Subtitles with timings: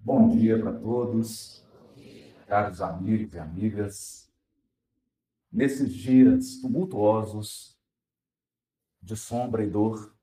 [0.00, 1.66] Bom dia para todos,
[2.46, 4.32] caros amigos e amigas.
[5.50, 7.76] Nesses dias tumultuosos
[9.02, 10.16] de sombra e dor,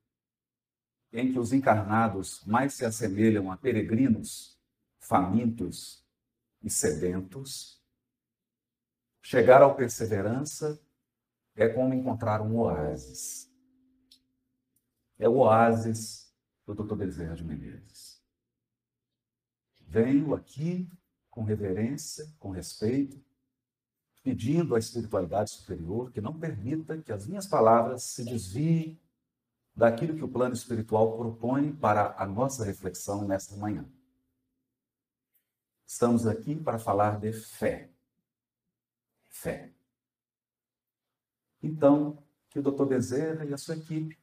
[1.12, 4.60] em que os encarnados mais se assemelham a peregrinos
[4.98, 6.04] famintos
[6.64, 7.84] e sedentos,
[9.22, 10.82] chegar ao perseverança
[11.56, 13.52] é como encontrar um oásis.
[15.20, 16.34] É o oásis
[16.66, 16.96] do Dr.
[16.96, 17.95] Bezerra de Menezes.
[19.96, 20.90] Venho aqui
[21.32, 23.18] com reverência, com respeito,
[24.22, 29.00] pedindo à espiritualidade superior que não permita que as minhas palavras se desviem
[29.74, 33.90] daquilo que o plano espiritual propõe para a nossa reflexão nesta manhã.
[35.88, 37.90] Estamos aqui para falar de fé.
[39.24, 39.72] Fé.
[41.64, 42.84] Então, que o Dr.
[42.86, 44.20] Bezerra e a sua equipe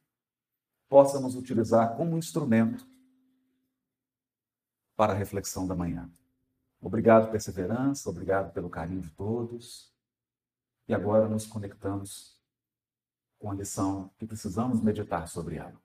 [0.87, 2.92] possam nos utilizar como instrumento
[4.95, 6.09] para a reflexão da manhã.
[6.81, 9.93] Obrigado perseverança, obrigado pelo carinho de todos.
[10.87, 12.41] E agora nos conectamos
[13.39, 15.81] com a lição que precisamos meditar sobre ela.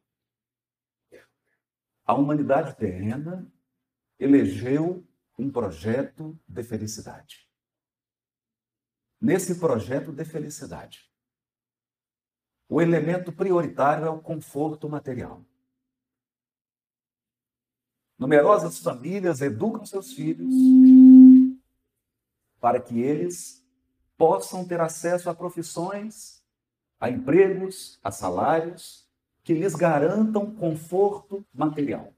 [2.05, 3.47] A humanidade terrena
[4.19, 5.06] elegeu
[5.38, 7.48] um projeto de felicidade.
[9.20, 11.08] Nesse projeto de felicidade,
[12.69, 15.44] o elemento prioritário é o conforto material.
[18.19, 20.52] Numerosas famílias educam seus filhos
[22.60, 23.64] para que eles
[24.16, 26.42] possam ter acesso a profissões,
[26.98, 29.08] a empregos, a salários
[29.44, 32.12] que lhes garantam conforto material.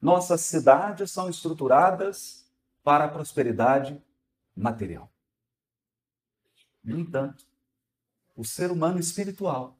[0.00, 2.48] Nossas cidades são estruturadas
[2.84, 4.00] para a prosperidade
[4.54, 5.10] material.
[6.84, 7.44] No entanto,
[8.36, 9.76] o ser humano espiritual,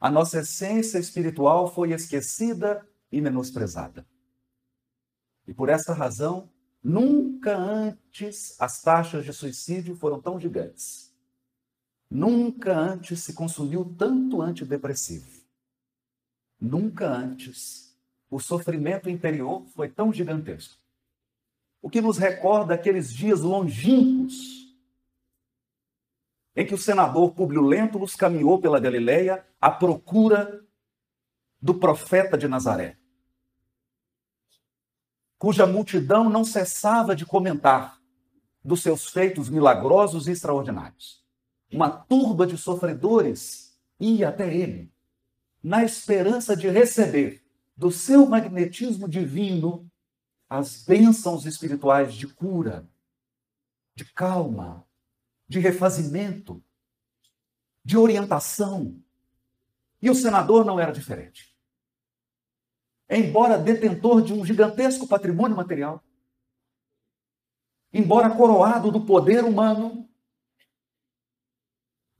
[0.00, 4.06] a nossa essência espiritual foi esquecida e menosprezada.
[5.46, 6.48] E por essa razão,
[6.82, 11.12] nunca antes as taxas de suicídio foram tão gigantes.
[12.08, 15.40] Nunca antes se consumiu tanto antidepressivo.
[16.60, 17.98] Nunca antes
[18.30, 20.78] o sofrimento interior foi tão gigantesco.
[21.82, 24.60] O que nos recorda aqueles dias longínquos
[26.54, 30.64] em que o senador Publio Lentulus caminhou pela Galileia à procura
[31.60, 32.99] do profeta de Nazaré
[35.40, 37.98] cuja multidão não cessava de comentar
[38.62, 41.24] dos seus feitos milagrosos e extraordinários.
[41.72, 44.92] Uma turba de sofredores ia até ele,
[45.62, 47.42] na esperança de receber
[47.74, 49.90] do seu magnetismo divino
[50.46, 52.86] as bênçãos espirituais de cura,
[53.94, 54.84] de calma,
[55.48, 56.62] de refazimento,
[57.82, 58.94] de orientação.
[60.02, 61.49] E o senador não era diferente
[63.10, 66.02] embora detentor de um gigantesco patrimônio material,
[67.92, 70.08] embora coroado do poder humano,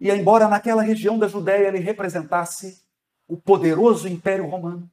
[0.01, 2.85] e embora naquela região da Judéia ele representasse
[3.29, 4.91] o poderoso Império Romano,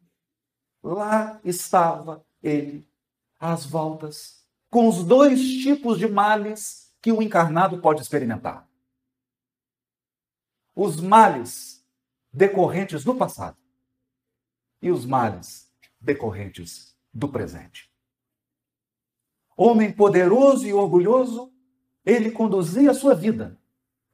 [0.84, 2.88] lá estava ele,
[3.40, 8.70] às voltas, com os dois tipos de males que o encarnado pode experimentar:
[10.76, 11.84] os males
[12.32, 13.58] decorrentes do passado
[14.80, 15.67] e os males
[16.08, 17.94] decorrentes do presente.
[19.56, 21.54] Homem poderoso e orgulhoso,
[22.06, 23.60] ele conduzia a sua vida,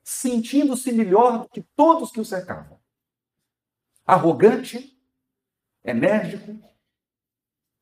[0.04, 2.80] sentindo-se melhor do que todos que o cercavam.
[4.06, 5.00] Arrogante,
[5.84, 6.60] enérgico,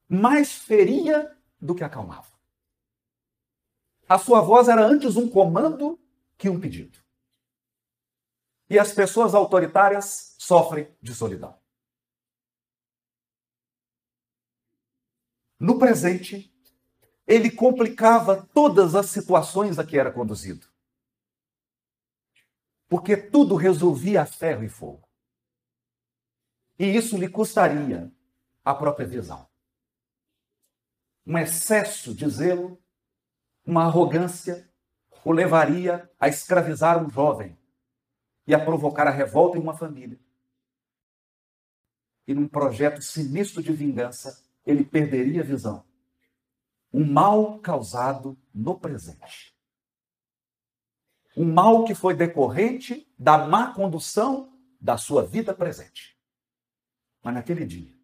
[0.09, 2.31] mais feria do que acalmava.
[4.09, 5.97] A sua voz era antes um comando
[6.37, 6.99] que um pedido.
[8.69, 11.60] E as pessoas autoritárias sofrem de solidão.
[15.61, 16.51] No presente,
[17.27, 20.65] ele complicava todas as situações a que era conduzido.
[22.89, 25.07] Porque tudo resolvia a ferro e fogo.
[26.79, 28.11] E isso lhe custaria
[28.65, 29.47] a própria visão.
[31.27, 32.81] Um excesso de zelo,
[33.63, 34.67] uma arrogância,
[35.23, 37.55] o levaria a escravizar um jovem
[38.47, 40.19] e a provocar a revolta em uma família.
[42.27, 45.85] E num projeto sinistro de vingança, ele perderia a visão.
[46.93, 49.55] Um mal causado no presente.
[51.35, 56.19] Um mal que foi decorrente da má condução da sua vida presente.
[57.23, 57.95] Mas naquele dia,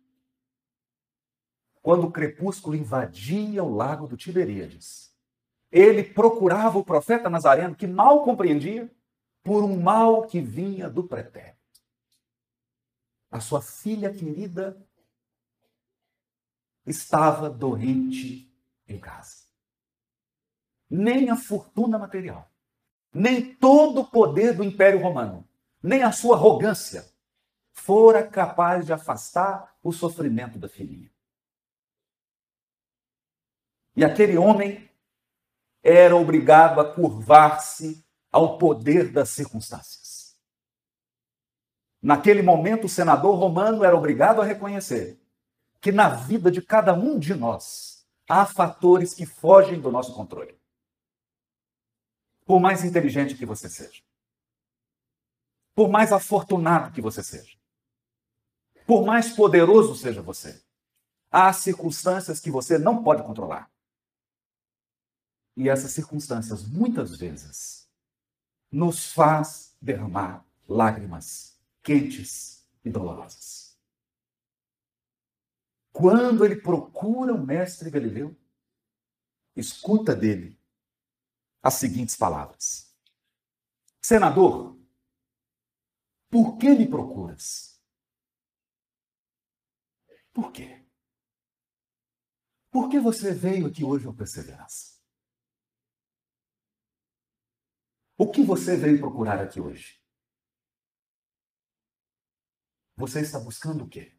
[1.82, 5.16] quando o crepúsculo invadia o lago do Tiberíades,
[5.72, 8.90] ele procurava o profeta Nazareno, que mal compreendia,
[9.44, 11.58] por um mal que vinha do pretérito.
[13.32, 14.87] A sua filha querida
[16.88, 18.50] estava doente
[18.88, 19.46] em casa.
[20.90, 22.50] Nem a fortuna material,
[23.14, 25.48] nem todo o poder do Império Romano,
[25.84, 27.06] nem a sua arrogância
[27.74, 31.12] fora capaz de afastar o sofrimento da filhinha.
[33.96, 34.90] E aquele homem
[35.84, 40.38] era obrigado a curvar-se ao poder das circunstâncias.
[42.02, 45.20] Naquele momento, o senador romano era obrigado a reconhecer
[45.80, 50.58] que na vida de cada um de nós há fatores que fogem do nosso controle.
[52.46, 54.02] Por mais inteligente que você seja,
[55.76, 57.58] por mais afortunado que você seja,
[58.86, 60.64] por mais poderoso seja você,
[61.30, 63.70] há circunstâncias que você não pode controlar.
[65.58, 67.90] E essas circunstâncias, muitas vezes,
[68.72, 73.67] nos faz derramar lágrimas quentes e dolorosas.
[75.98, 78.40] Quando ele procura o mestre Galileu,
[79.56, 80.62] escuta dele
[81.64, 82.96] as seguintes palavras:
[84.00, 84.80] Senador,
[86.30, 87.82] por que me procuras?
[90.32, 90.86] Por quê?
[92.70, 95.02] Por que você veio aqui hoje ao Perseverança?
[98.20, 100.00] O que você veio procurar aqui hoje?
[102.96, 104.17] Você está buscando o quê?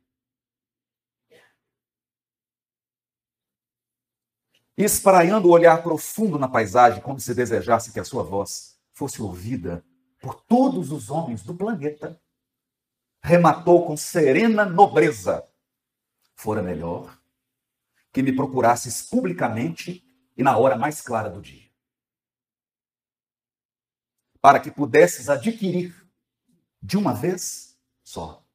[4.80, 9.84] Espraiando o olhar profundo na paisagem, como se desejasse que a sua voz fosse ouvida
[10.20, 12.22] por todos os homens do planeta,
[13.20, 15.44] rematou com serena nobreza:
[16.36, 17.20] Fora melhor
[18.12, 21.68] que me procurasses publicamente e na hora mais clara do dia.
[24.40, 26.08] Para que pudesses adquirir
[26.80, 28.46] de uma vez só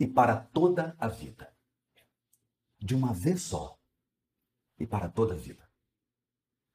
[0.00, 1.54] e para toda a vida.
[2.78, 3.78] De uma vez só
[4.78, 5.68] e para toda a vida.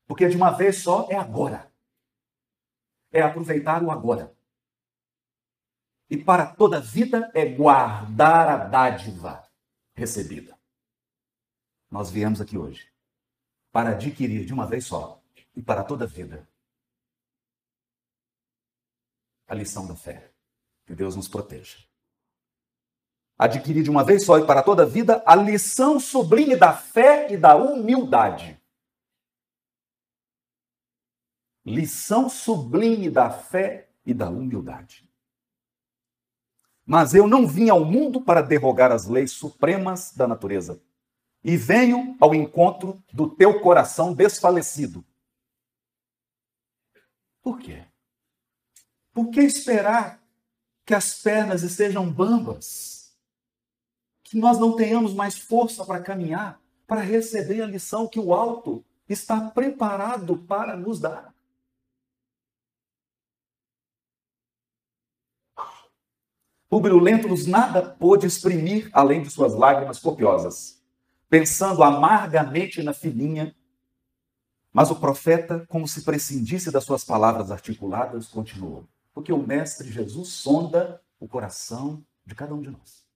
[0.05, 1.71] Porque de uma vez só é agora.
[3.11, 4.35] É aproveitar o agora.
[6.09, 9.45] E para toda a vida é guardar a dádiva
[9.93, 10.57] recebida.
[11.89, 12.91] Nós viemos aqui hoje
[13.71, 15.21] para adquirir de uma vez só
[15.55, 16.47] e para toda a vida
[19.47, 20.31] a lição da fé.
[20.85, 21.86] Que Deus nos proteja.
[23.37, 27.31] Adquirir de uma vez só e para toda a vida a lição sublime da fé
[27.31, 28.59] e da humildade.
[31.63, 35.07] Lição sublime da fé e da humildade.
[36.85, 40.81] Mas eu não vim ao mundo para derrogar as leis supremas da natureza.
[41.43, 45.05] E venho ao encontro do teu coração desfalecido.
[47.41, 47.85] Por quê?
[49.13, 50.21] Por que esperar
[50.85, 52.96] que as pernas estejam bambas?
[54.29, 58.83] Que nós não tenhamos mais força para caminhar, para receber a lição que o alto
[59.07, 61.33] está preparado para nos dar.
[66.69, 70.83] Públio Lentulus nada pôde exprimir além de suas lágrimas copiosas,
[71.29, 73.55] pensando amargamente na filhinha.
[74.73, 78.85] Mas o profeta, como se prescindisse das suas palavras articuladas, continuou.
[79.13, 83.06] Porque o Mestre Jesus sonda o coração de cada um de nós.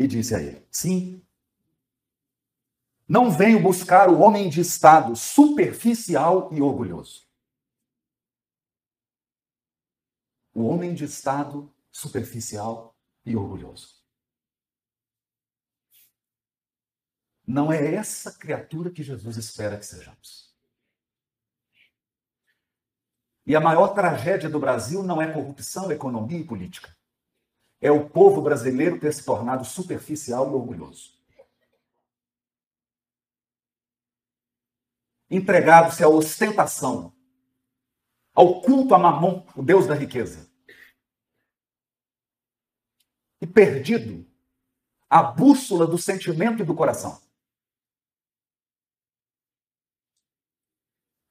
[0.00, 1.22] E disse a ele: Sim,
[3.06, 7.28] não venho buscar o homem de estado superficial e orgulhoso.
[10.54, 12.96] O homem de estado superficial
[13.26, 14.00] e orgulhoso.
[17.46, 20.50] Não é essa criatura que Jesus espera que sejamos.
[23.44, 26.96] E a maior tragédia do Brasil não é corrupção, economia e política.
[27.80, 31.18] É o povo brasileiro ter se tornado superficial e orgulhoso.
[35.30, 37.14] Entregado-se à ostentação,
[38.34, 40.50] ao culto a Mamon, o Deus da riqueza.
[43.40, 44.28] E perdido
[45.08, 47.20] a bússola do sentimento e do coração.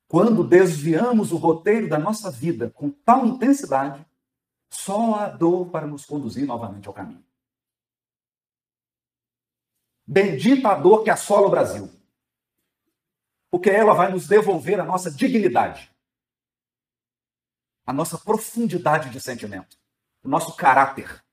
[0.08, 4.09] Quando desviamos o roteiro da nossa vida com tal intensidade,
[4.70, 7.24] só há dor para nos conduzir novamente ao caminho.
[10.06, 11.90] Bendita a dor que assola o Brasil,
[13.52, 15.92] porque ela vai nos devolver a nossa dignidade,
[17.86, 19.78] a nossa profundidade de sentimento,
[20.24, 21.24] o nosso caráter.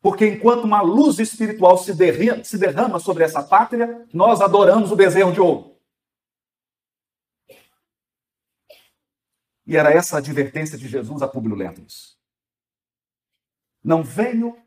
[0.00, 4.96] Porque enquanto uma luz espiritual se derrama, se derrama sobre essa pátria, nós adoramos o
[4.96, 5.69] bezerro de ouro.
[9.70, 12.18] E era essa a advertência de Jesus a Públio Lentulus.
[13.84, 14.60] Não venho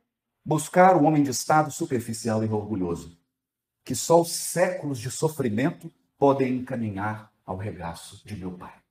[0.45, 3.19] buscar o homem de estado superficial e orgulhoso,
[3.83, 8.81] que só os séculos de sofrimento podem encaminhar ao regaço de meu Pai,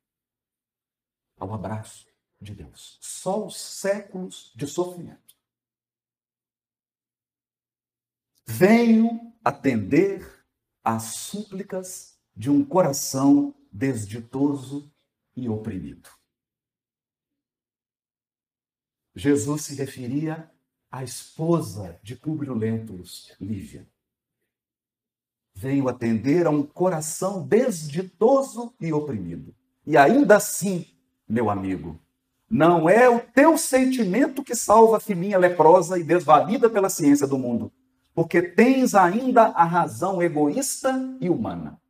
[1.39, 2.07] ao abraço
[2.39, 2.99] de Deus.
[3.01, 5.35] Só os séculos de sofrimento.
[8.45, 10.45] Venho atender
[10.85, 14.92] às súplicas de um coração desditoso
[15.37, 16.09] e oprimido.
[19.15, 20.51] Jesus se referia
[20.91, 23.87] à esposa de Públio Lentulus, Lívia.
[25.55, 29.55] Venho atender a um coração desditoso e oprimido.
[29.87, 30.87] E ainda assim,
[31.29, 32.01] meu amigo,
[32.49, 37.39] não é o teu sentimento que salva a filhinha leprosa e desvalida pela ciência do
[37.39, 37.73] mundo,
[38.15, 41.81] porque tens ainda a razão egoísta e humana.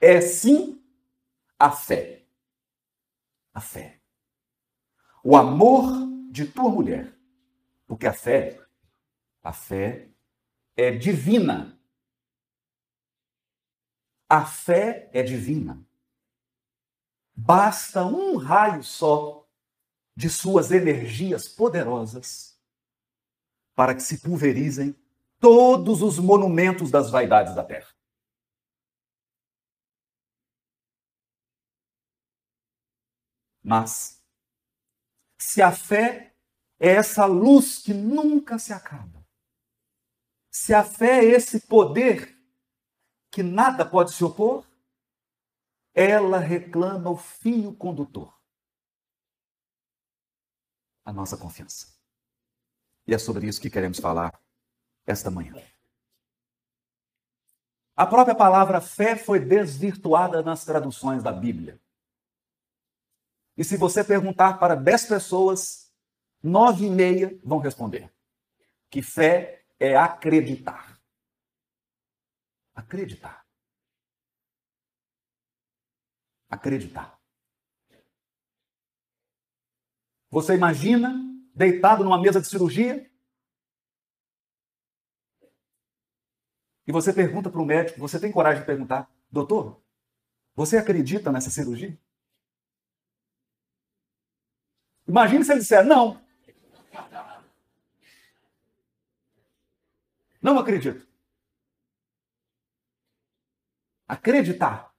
[0.00, 0.80] É sim
[1.58, 2.26] a fé.
[3.52, 4.00] A fé.
[5.22, 5.90] O amor
[6.30, 7.16] de tua mulher.
[7.86, 8.60] Porque a fé,
[9.42, 10.10] a fé
[10.76, 11.80] é divina.
[14.28, 15.80] A fé é divina.
[17.34, 19.46] Basta um raio só
[20.16, 22.58] de suas energias poderosas
[23.74, 24.96] para que se pulverizem
[25.38, 27.95] todos os monumentos das vaidades da terra.
[33.68, 34.24] Mas,
[35.36, 36.32] se a fé
[36.78, 39.26] é essa luz que nunca se acaba,
[40.48, 42.40] se a fé é esse poder
[43.28, 44.64] que nada pode se opor,
[45.92, 48.32] ela reclama o fio condutor.
[51.04, 51.92] A nossa confiança.
[53.04, 54.40] E é sobre isso que queremos falar
[55.04, 55.54] esta manhã.
[57.96, 61.84] A própria palavra fé foi desvirtuada nas traduções da Bíblia.
[63.56, 65.92] E se você perguntar para dez pessoas,
[66.42, 68.12] nove e meia vão responder
[68.90, 70.98] que fé é acreditar.
[72.74, 73.46] Acreditar.
[76.48, 77.20] Acreditar.
[80.30, 81.14] Você imagina
[81.54, 83.10] deitado numa mesa de cirurgia
[86.86, 89.82] e você pergunta para o médico, você tem coragem de perguntar, doutor,
[90.54, 91.98] você acredita nessa cirurgia?
[95.06, 96.20] Imagine se ele disser não.
[100.42, 101.06] Não acredito.
[104.06, 104.94] Acreditar.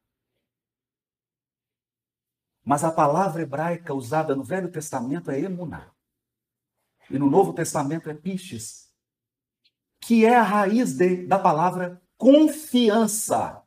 [2.64, 5.90] Mas a palavra hebraica usada no Velho Testamento é emuná.
[7.10, 8.94] E no Novo Testamento é pistes,
[10.02, 13.64] que é a raiz de, da palavra confiança.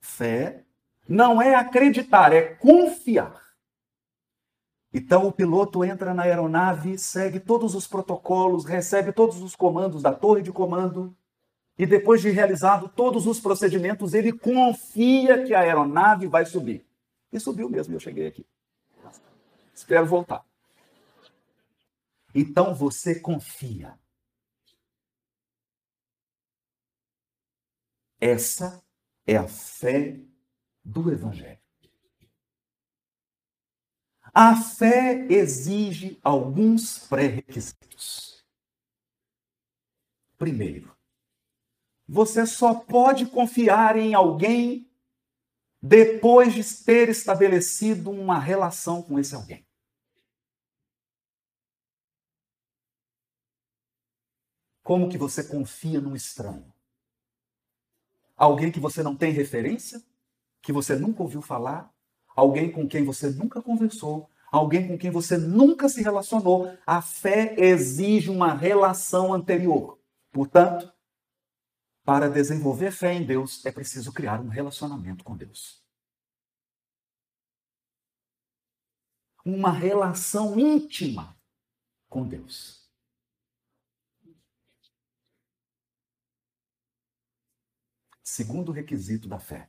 [0.00, 0.66] Fé
[1.08, 3.47] não é acreditar, é confiar.
[4.92, 10.14] Então o piloto entra na aeronave, segue todos os protocolos, recebe todos os comandos da
[10.14, 11.14] torre de comando
[11.78, 16.84] e depois de realizado todos os procedimentos, ele confia que a aeronave vai subir.
[17.32, 18.44] E subiu mesmo, eu cheguei aqui.
[19.72, 20.44] Espero voltar.
[22.34, 23.96] Então você confia.
[28.20, 28.82] Essa
[29.24, 30.20] é a fé
[30.84, 31.67] do Evangelho.
[34.34, 38.44] A fé exige alguns pré-requisitos.
[40.36, 40.96] Primeiro,
[42.06, 44.88] você só pode confiar em alguém
[45.80, 49.66] depois de ter estabelecido uma relação com esse alguém.
[54.82, 56.72] Como que você confia num estranho?
[58.36, 60.02] Alguém que você não tem referência,
[60.62, 61.92] que você nunca ouviu falar,
[62.38, 66.72] alguém com quem você nunca conversou, alguém com quem você nunca se relacionou.
[66.86, 69.98] A fé exige uma relação anterior.
[70.30, 70.92] Portanto,
[72.04, 75.82] para desenvolver fé em Deus, é preciso criar um relacionamento com Deus.
[79.44, 81.36] Uma relação íntima
[82.08, 82.88] com Deus.
[88.22, 89.68] Segundo requisito da fé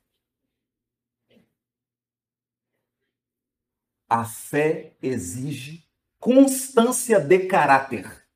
[4.09, 5.87] A fé exige
[6.19, 8.27] constância de caráter.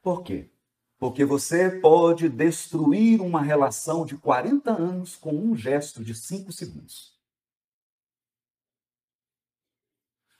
[0.00, 0.50] Por quê?
[0.98, 7.20] Porque você pode destruir uma relação de 40 anos com um gesto de 5 segundos.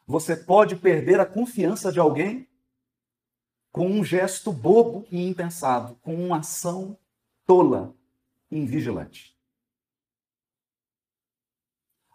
[0.06, 2.48] Você pode perder a confiança de alguém
[3.70, 6.98] com um gesto bobo e impensado, com uma ação
[7.46, 7.94] tola
[8.50, 9.31] e invigilante.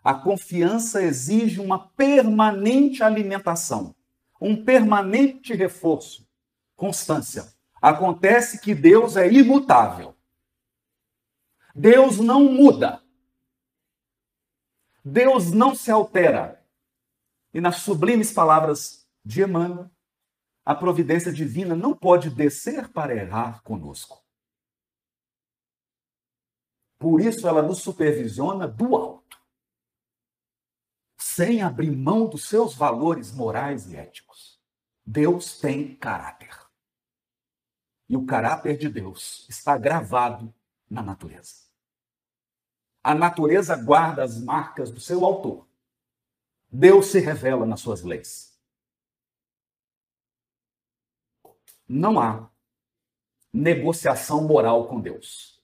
[0.07, 3.93] A confiança exige uma permanente alimentação,
[4.39, 6.25] um permanente reforço,
[6.77, 7.53] constância.
[7.81, 10.15] Acontece que Deus é imutável.
[11.75, 13.03] Deus não muda.
[15.03, 16.65] Deus não se altera.
[17.53, 19.91] E nas sublimes palavras de Emmanuel,
[20.63, 24.23] a providência divina não pode descer para errar conosco.
[26.97, 29.16] Por isso ela nos supervisiona do alto,
[31.37, 34.59] sem abrir mão dos seus valores morais e éticos.
[35.05, 36.49] Deus tem caráter.
[38.09, 40.51] E o caráter de Deus está gravado
[40.89, 41.67] na natureza.
[43.03, 45.67] A natureza guarda as marcas do seu autor.
[46.71, 48.59] Deus se revela nas suas leis.
[51.87, 52.49] Não há
[53.53, 55.63] negociação moral com Deus.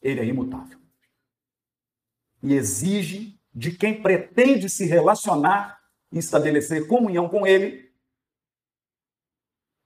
[0.00, 0.85] Ele é imutável.
[2.46, 5.80] E exige de quem pretende se relacionar
[6.12, 7.92] e estabelecer comunhão com Ele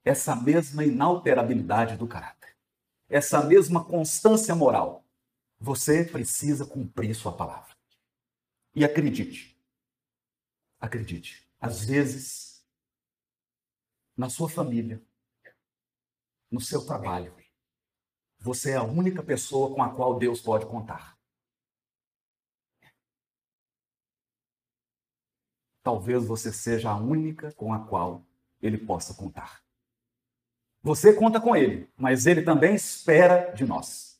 [0.04, 2.40] essa mesma inalterabilidade do caráter
[3.10, 5.04] essa mesma constância moral,
[5.58, 7.76] você precisa cumprir sua palavra.
[8.72, 9.60] E acredite,
[10.78, 12.64] acredite, às vezes,
[14.16, 15.02] na sua família,
[16.48, 17.34] no seu trabalho,
[18.38, 21.18] você é a única pessoa com a qual Deus pode contar.
[25.82, 28.24] Talvez você seja a única com a qual
[28.60, 29.62] ele possa contar.
[30.82, 34.18] Você conta com ele, mas ele também espera de nós.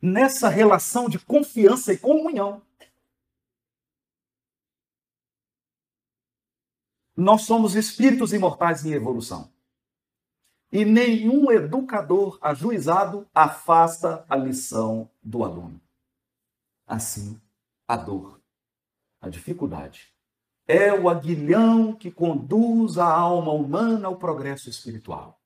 [0.00, 2.62] Nessa relação de confiança e comunhão,
[7.16, 9.52] nós somos espíritos imortais em evolução.
[10.70, 15.80] E nenhum educador ajuizado afasta a lição do aluno.
[16.88, 17.38] Assim,
[17.86, 18.42] a dor,
[19.20, 20.10] a dificuldade,
[20.66, 25.38] é o aguilhão que conduz a alma humana ao progresso espiritual.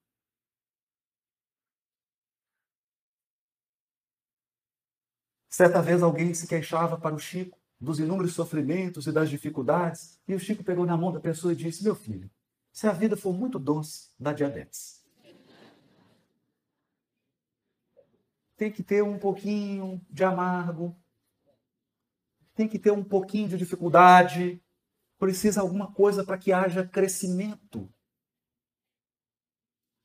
[5.48, 10.34] Certa vez alguém se queixava para o Chico dos inúmeros sofrimentos e das dificuldades, e
[10.34, 12.30] o Chico pegou na mão da pessoa e disse: Meu filho,
[12.72, 15.04] se a vida for muito doce, dá diabetes.
[18.56, 20.96] Tem que ter um pouquinho de amargo,
[22.62, 24.62] tem que ter um pouquinho de dificuldade,
[25.18, 27.92] precisa alguma coisa para que haja crescimento.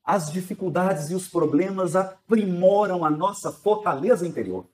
[0.02, 4.68] As dificuldades e os problemas aprimoram a nossa fortaleza interior.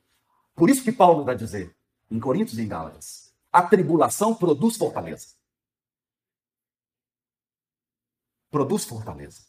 [0.55, 1.77] Por isso que Paulo vai dizer,
[2.11, 5.35] em Coríntios e em Gálatas, a tribulação produz fortaleza.
[8.51, 9.47] Produz fortaleza.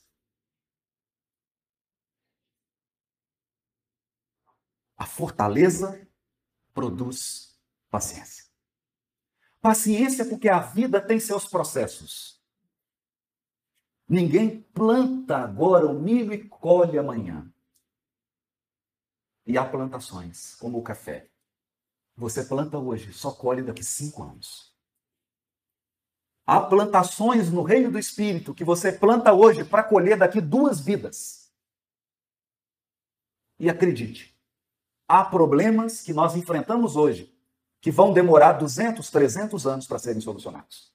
[4.97, 6.05] A fortaleza
[6.73, 7.54] produz
[7.95, 8.43] paciência.
[9.61, 12.43] Paciência, porque a vida tem seus processos.
[14.07, 17.49] Ninguém planta agora o milho e colhe amanhã.
[19.47, 21.29] E há plantações, como o café.
[22.17, 24.75] Você planta hoje, só colhe daqui cinco anos.
[26.45, 31.49] Há plantações no reino do Espírito que você planta hoje para colher daqui duas vidas.
[33.57, 34.37] E acredite,
[35.07, 37.34] há problemas que nós enfrentamos hoje
[37.85, 40.91] que vão demorar 200, 300 anos para serem solucionados.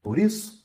[0.00, 0.64] Por isso,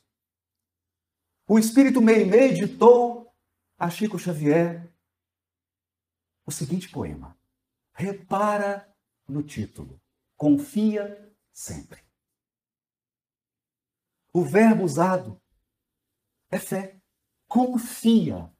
[1.48, 3.36] o Espírito Meimei ditou
[3.76, 4.88] a Chico Xavier
[6.46, 7.36] o seguinte poema.
[7.93, 8.96] Repara
[9.28, 10.00] no título.
[10.36, 12.04] Confia sempre.
[14.32, 15.41] O verbo usado
[16.52, 17.02] é fé.
[17.48, 18.54] Confia.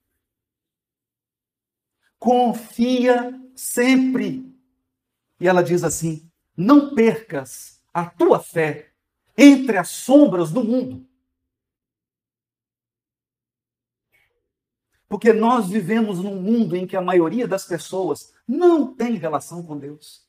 [2.18, 4.47] Confia sempre.
[5.39, 8.91] E ela diz assim: Não percas a tua fé
[9.38, 11.08] entre as sombras do mundo.
[15.08, 19.78] Porque nós vivemos num mundo em que a maioria das pessoas não tem relação com
[19.78, 20.28] Deus.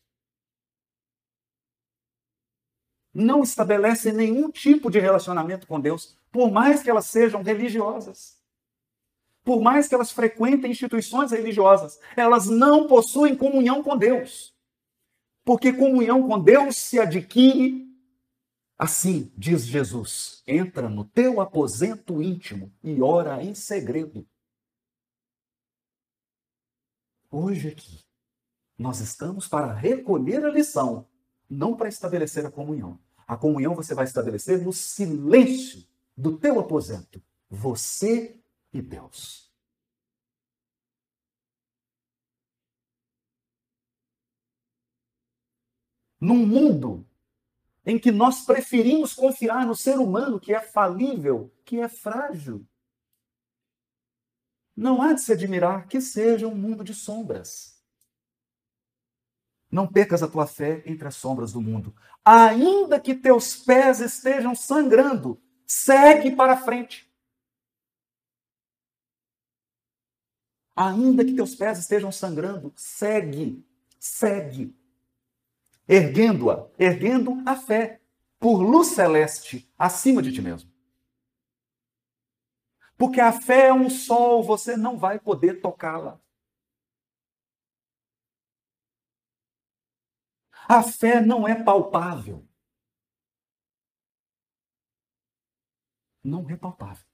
[3.13, 8.39] Não estabelecem nenhum tipo de relacionamento com Deus, por mais que elas sejam religiosas.
[9.43, 14.57] Por mais que elas frequentem instituições religiosas, elas não possuem comunhão com Deus
[15.49, 17.91] porque comunhão com Deus se adquire
[18.77, 24.29] assim, diz Jesus: entra no teu aposento íntimo e ora em segredo.
[27.31, 28.05] Hoje aqui,
[28.77, 31.09] nós estamos para recolher a lição,
[31.49, 33.01] não para estabelecer a comunhão.
[33.27, 35.83] A comunhão você vai estabelecer no silêncio
[36.15, 38.39] do teu aposento, você
[38.71, 39.48] e Deus.
[46.21, 47.07] Num mundo
[47.85, 52.67] em que nós preferimos confiar no ser humano que é falível, que é frágil.
[54.77, 57.83] Não há de se admirar que seja um mundo de sombras.
[59.71, 61.95] Não percas a tua fé entre as sombras do mundo.
[62.25, 67.11] Ainda que teus pés estejam sangrando, segue para frente.
[70.77, 73.67] Ainda que teus pés estejam sangrando, segue,
[73.99, 74.78] segue.
[75.89, 78.01] Erguendo-a, erguendo a fé
[78.39, 80.71] por luz celeste acima de ti mesmo.
[82.97, 86.21] Porque a fé é um sol, você não vai poder tocá-la.
[90.69, 92.47] A fé não é palpável.
[96.23, 97.07] Não é palpável.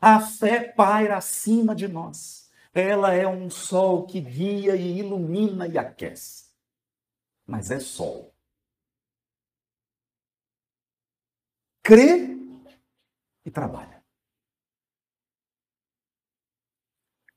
[0.00, 2.50] A fé paira acima de nós.
[2.72, 6.43] Ela é um sol que guia e ilumina e aquece.
[7.46, 8.34] Mas é sol.
[11.82, 12.34] Crê
[13.44, 14.02] e trabalha.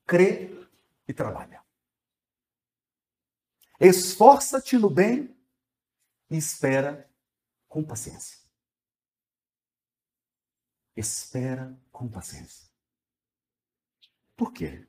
[0.06, 0.48] Crê
[1.06, 1.62] e trabalha.
[3.78, 5.36] Esforça-te no bem
[6.30, 7.08] e espera
[7.68, 8.38] com paciência.
[10.96, 12.68] Espera com paciência.
[14.34, 14.88] Por quê?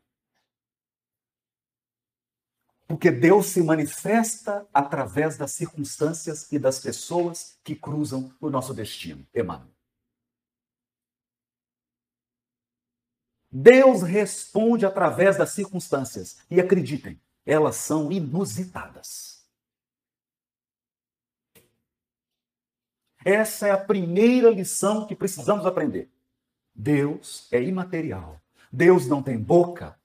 [2.89, 9.27] Porque Deus se manifesta através das circunstâncias e das pessoas que cruzam o nosso destino.
[9.31, 9.69] Emmanuel.
[13.51, 16.39] Deus responde através das circunstâncias.
[16.49, 19.47] E acreditem, elas são inusitadas.
[23.23, 26.11] Essa é a primeira lição que precisamos aprender.
[26.73, 28.41] Deus é imaterial.
[28.71, 29.95] Deus não tem boca.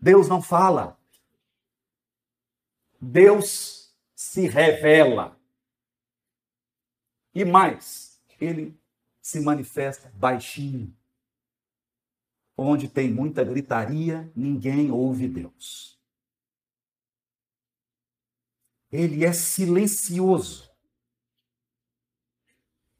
[0.00, 0.98] Deus não fala.
[3.10, 5.38] Deus se revela.
[7.34, 8.78] E mais, ele
[9.20, 10.94] se manifesta baixinho.
[12.56, 15.98] Onde tem muita gritaria, ninguém ouve Deus.
[18.92, 20.74] Ele é silencioso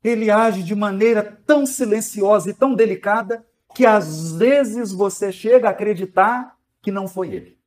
[0.04, 5.70] ele age de maneira tão silenciosa e tão delicada que às vezes você chega a
[5.70, 7.58] acreditar que não foi ele.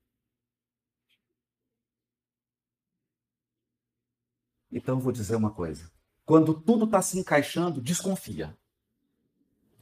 [4.78, 5.92] Então vou dizer uma coisa:
[6.24, 8.56] quando tudo está se encaixando, desconfia.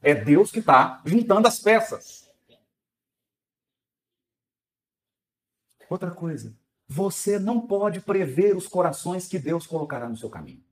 [0.02, 2.32] É Deus que está juntando as peças.
[5.90, 6.56] Outra coisa,
[6.88, 10.64] você não pode prever os corações que Deus colocará no seu caminho.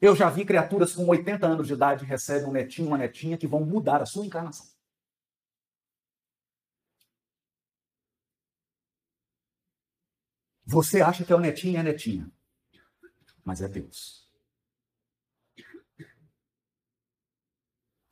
[0.00, 3.46] Eu já vi criaturas com 80 anos de idade recebem um netinho, uma netinha que
[3.46, 4.66] vão mudar a sua encarnação.
[10.74, 12.28] Você acha que é o netinho e é a netinha,
[13.44, 14.28] mas é Deus.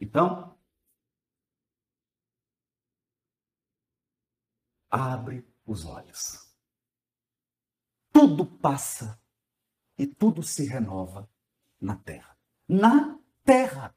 [0.01, 0.57] Então,
[4.89, 6.55] abre os olhos.
[8.13, 9.21] Tudo passa
[9.99, 11.29] e tudo se renova
[11.81, 12.39] na terra.
[12.69, 13.93] Na terra.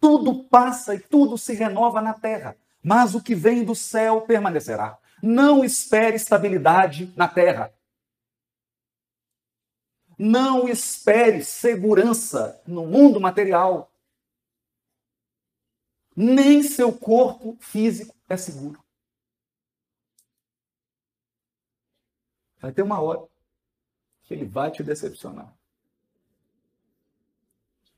[0.00, 2.56] Tudo passa e tudo se renova na terra.
[2.82, 4.98] Mas o que vem do céu permanecerá.
[5.22, 7.70] Não espere estabilidade na terra.
[10.24, 13.92] Não espere segurança no mundo material.
[16.14, 18.80] Nem seu corpo físico é seguro.
[22.60, 23.28] Vai ter uma hora
[24.22, 25.52] que ele vai te decepcionar.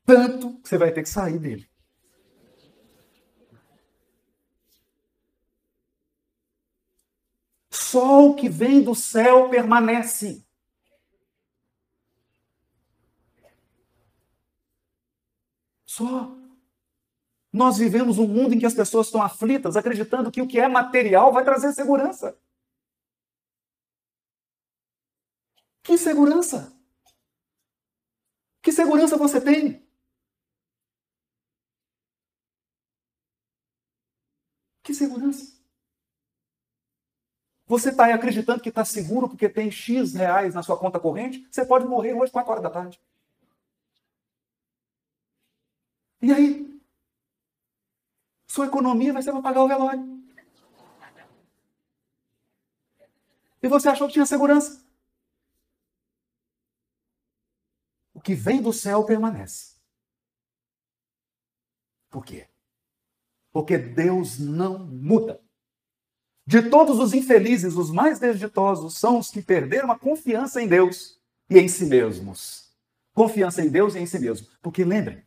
[0.03, 1.69] Tanto que você vai ter que sair dele.
[7.69, 10.44] Só o que vem do céu permanece.
[15.95, 16.29] Só.
[17.53, 20.67] Nós vivemos um mundo em que as pessoas estão aflitas, acreditando que o que é
[20.67, 22.37] material vai trazer segurança.
[25.81, 26.77] Que segurança?
[28.61, 29.87] Que segurança você tem?
[34.83, 35.55] Que segurança?
[37.67, 41.47] Você está acreditando que está seguro porque tem X reais na sua conta corrente?
[41.49, 43.01] Você pode morrer hoje, 4 horas da tarde.
[46.25, 46.81] E aí?
[48.47, 50.25] Sua economia vai ser para pagar o velório.
[53.61, 54.83] E você achou que tinha segurança?
[58.11, 59.75] O que vem do céu permanece.
[62.09, 62.49] Por quê?
[63.51, 65.39] Porque Deus não muda.
[66.43, 71.21] De todos os infelizes, os mais desditosos são os que perderam a confiança em Deus.
[71.47, 72.75] e em si mesmos.
[73.13, 74.47] Confiança em Deus e em si mesmo.
[74.63, 75.24] Porque lembrem,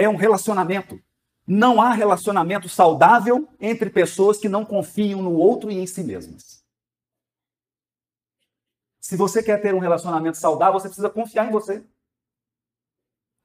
[0.00, 1.00] é um relacionamento.
[1.46, 6.64] Não há relacionamento saudável entre pessoas que não confiam no outro e em si mesmas.
[9.00, 11.84] Se você quer ter um relacionamento saudável, você precisa confiar em você.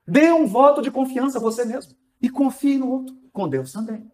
[0.07, 1.95] Dê um voto de confiança a você mesmo.
[2.21, 3.15] E confie no outro.
[3.33, 4.09] Com Deus também.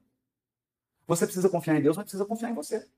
[1.06, 2.90] Você precisa confiar em Deus, mas precisa confiar em você.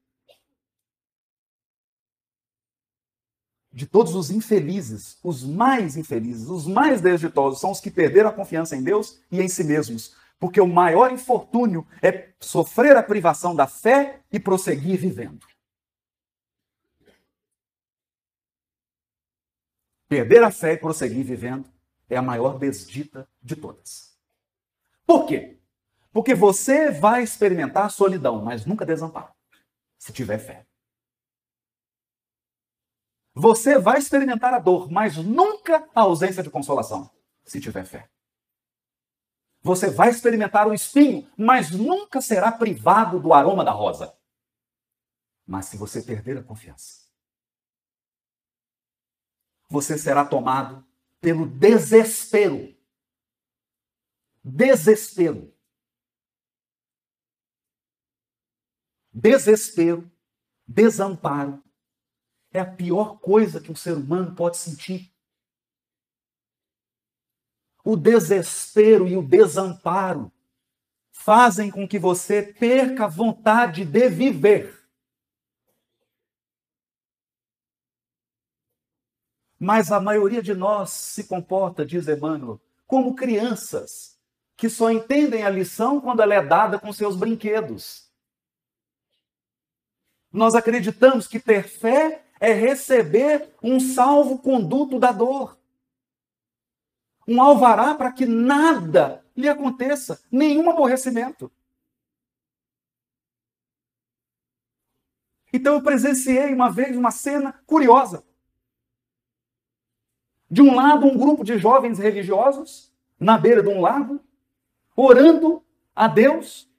[3.74, 8.34] De todos os infelizes, os mais infelizes, os mais desditosos são os que perderam a
[8.34, 10.16] confiança em Deus e em si mesmos.
[10.40, 15.48] Porque o maior infortúnio é sofrer a privação da fé e prosseguir vivendo.
[20.08, 21.68] Perder a fé e prosseguir vivendo
[22.08, 24.16] é a maior desdita de todas.
[25.04, 25.58] Por quê?
[26.12, 29.34] Porque você vai experimentar solidão, mas nunca desamparo,
[29.98, 30.68] se tiver fé.
[33.34, 37.10] Você vai experimentar a dor, mas nunca a ausência de consolação,
[37.44, 38.10] se tiver fé.
[39.62, 44.16] Você vai experimentar o espinho, mas nunca será privado do aroma da rosa.
[45.48, 47.08] Mas se você perder a confiança,
[49.68, 50.86] você será tomado
[51.20, 52.76] pelo desespero.
[54.44, 55.52] Desespero.
[59.12, 60.12] Desespero,
[60.68, 61.64] desamparo
[62.54, 65.12] é a pior coisa que um ser humano pode sentir.
[67.84, 70.32] O desespero e o desamparo
[71.12, 74.82] fazem com que você perca a vontade de viver.
[79.60, 84.20] Mas a maioria de nós se comporta, diz Emmanuel, como crianças
[84.56, 88.12] que só entendem a lição quando ela é dada com seus brinquedos.
[90.32, 95.58] Nós acreditamos que ter fé é receber um salvo-conduto da dor.
[97.26, 101.50] Um alvará para que nada lhe aconteça, nenhum aborrecimento.
[105.54, 108.26] Então eu presenciei uma vez uma cena curiosa.
[110.52, 114.20] De um lado, um grupo de jovens religiosos, na beira de um lago,
[114.98, 115.64] orando
[115.96, 116.70] a Deus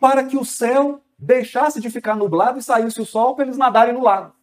[0.00, 3.94] para que o céu deixasse de ficar nublado e saísse o sol para eles nadarem
[3.94, 4.34] no lago.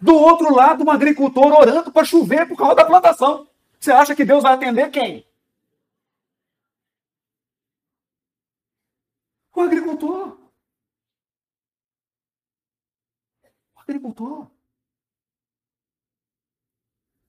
[0.00, 3.46] Do outro lado, um agricultor orando para chover por causa da plantação.
[3.78, 5.26] Você acha que Deus vai atender quem?
[9.54, 10.38] O agricultor.
[13.76, 14.50] O agricultor.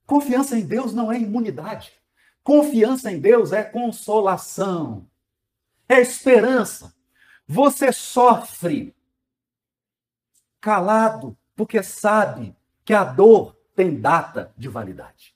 [0.06, 2.00] Confiança em Deus não é imunidade.
[2.44, 5.08] Confiança em Deus é consolação,
[5.88, 6.99] é esperança.
[7.52, 8.96] Você sofre
[10.62, 15.36] calado porque sabe que a dor tem data de validade.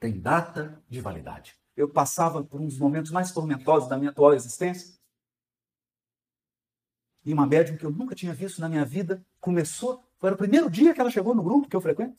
[0.00, 1.56] Tem data de validade.
[1.76, 4.98] Eu passava por um dos momentos mais tormentosos da minha atual existência
[7.24, 10.04] e uma médium que eu nunca tinha visto na minha vida começou.
[10.18, 12.18] Foi o primeiro dia que ela chegou no grupo que eu frequento.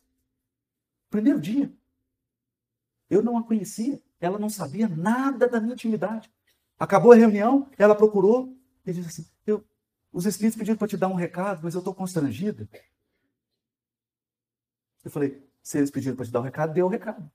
[1.10, 1.78] Primeiro dia.
[3.10, 4.02] Eu não a conhecia.
[4.20, 6.32] Ela não sabia nada da minha intimidade.
[6.78, 9.66] Acabou a reunião, ela procurou e disse assim: eu,
[10.12, 12.70] Os espíritos pediram para te dar um recado, mas eu estou constrangida.
[15.04, 17.30] Eu falei: Se eles pediram para te dar um recado, dê o recado.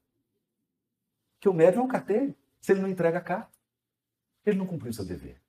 [1.41, 2.35] Que o médium é um carteiro.
[2.61, 3.53] Se ele não entrega a carta,
[4.47, 5.41] ele não cumpriu seu dever.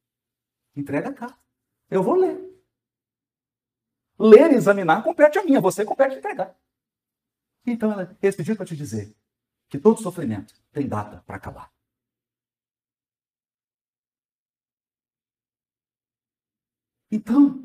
[0.76, 1.40] Entrega a carta.
[1.90, 2.54] Eu vou ler.
[4.18, 6.58] Ler e examinar compete a mim, a você compete entregar.
[7.66, 9.16] Então, ela, eles pediram para te dizer
[9.76, 11.72] que todo sofrimento tem data para acabar.
[17.12, 17.64] Então,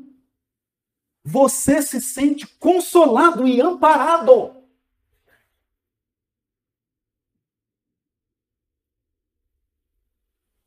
[1.23, 4.61] você se sente consolado e amparado.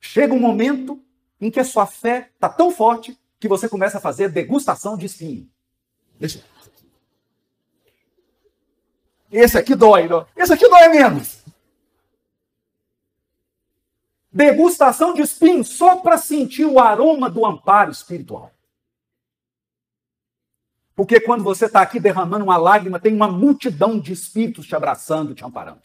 [0.01, 1.03] Chega um momento
[1.41, 5.07] em que a sua fé está tão forte que você começa a fazer degustação de
[5.07, 5.51] espinho.
[6.19, 6.54] Deixa.
[9.37, 10.25] Esse aqui dói, não?
[10.37, 11.43] esse aqui dói menos.
[14.31, 18.53] Degustação de espinho só para sentir o aroma do amparo espiritual.
[20.95, 25.35] Porque quando você está aqui derramando uma lágrima, tem uma multidão de espíritos te abraçando,
[25.35, 25.83] te amparando.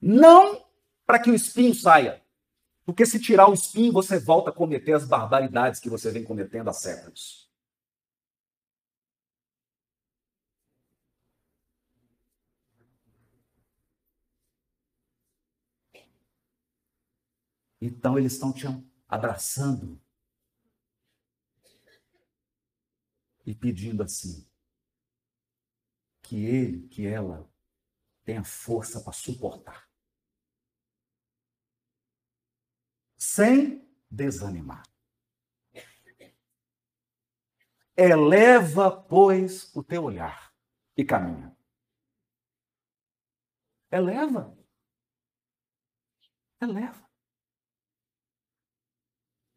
[0.00, 0.64] Não
[1.04, 2.22] para que o espinho saia,
[2.84, 6.70] porque se tirar o espinho, você volta a cometer as barbaridades que você vem cometendo
[6.70, 7.45] há séculos.
[17.86, 18.66] Então eles estão te
[19.08, 20.00] abraçando.
[23.46, 24.46] e pedindo assim:
[26.22, 27.48] que ele, que ela
[28.24, 29.88] tenha força para suportar.
[33.16, 34.82] Sem desanimar.
[37.96, 40.54] Eleva, pois, o teu olhar
[40.96, 41.56] e caminha.
[43.90, 44.54] Eleva.
[46.60, 47.05] Eleva.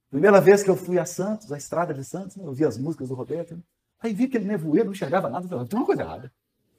[0.09, 2.77] Primeira vez que eu fui a Santos, a estrada de Santos, né, eu vi as
[2.77, 3.55] músicas do Roberto.
[3.55, 3.61] Né,
[3.99, 5.47] aí vi aquele nevoeiro, não enxergava nada.
[5.47, 6.33] Falei, tem uma coisa errada.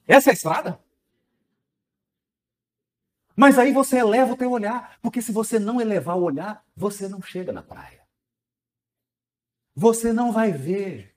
[0.07, 0.81] Essa é a estrada?
[3.37, 7.09] Mas aí você eleva o teu olhar, porque se você não elevar o olhar, você
[7.09, 8.01] não chega na praia.
[9.75, 11.17] Você não vai ver.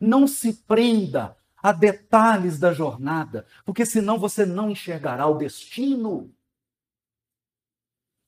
[0.00, 6.32] Não se prenda a detalhes da jornada, porque senão você não enxergará o destino.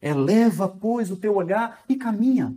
[0.03, 2.57] Eleva, pois, o teu olhar e caminha,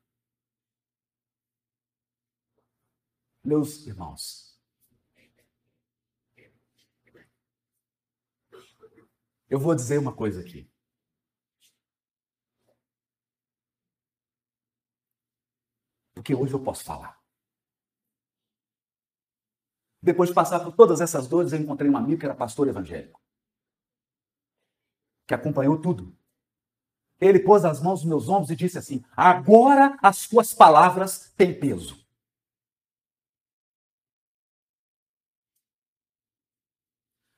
[3.43, 4.59] Meus irmãos,
[9.49, 10.71] eu vou dizer uma coisa aqui.
[16.13, 17.19] Porque hoje eu posso falar.
[20.03, 23.19] Depois de passar por todas essas dores, eu encontrei um amigo que era pastor evangélico,
[25.27, 26.15] que acompanhou tudo.
[27.19, 31.59] Ele pôs as mãos nos meus ombros e disse assim: Agora as tuas palavras têm
[31.59, 32.00] peso.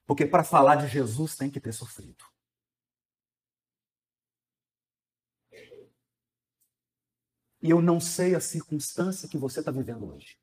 [0.05, 2.25] Porque para falar de Jesus tem que ter sofrido.
[7.61, 10.37] E eu não sei a circunstância que você está vivendo hoje.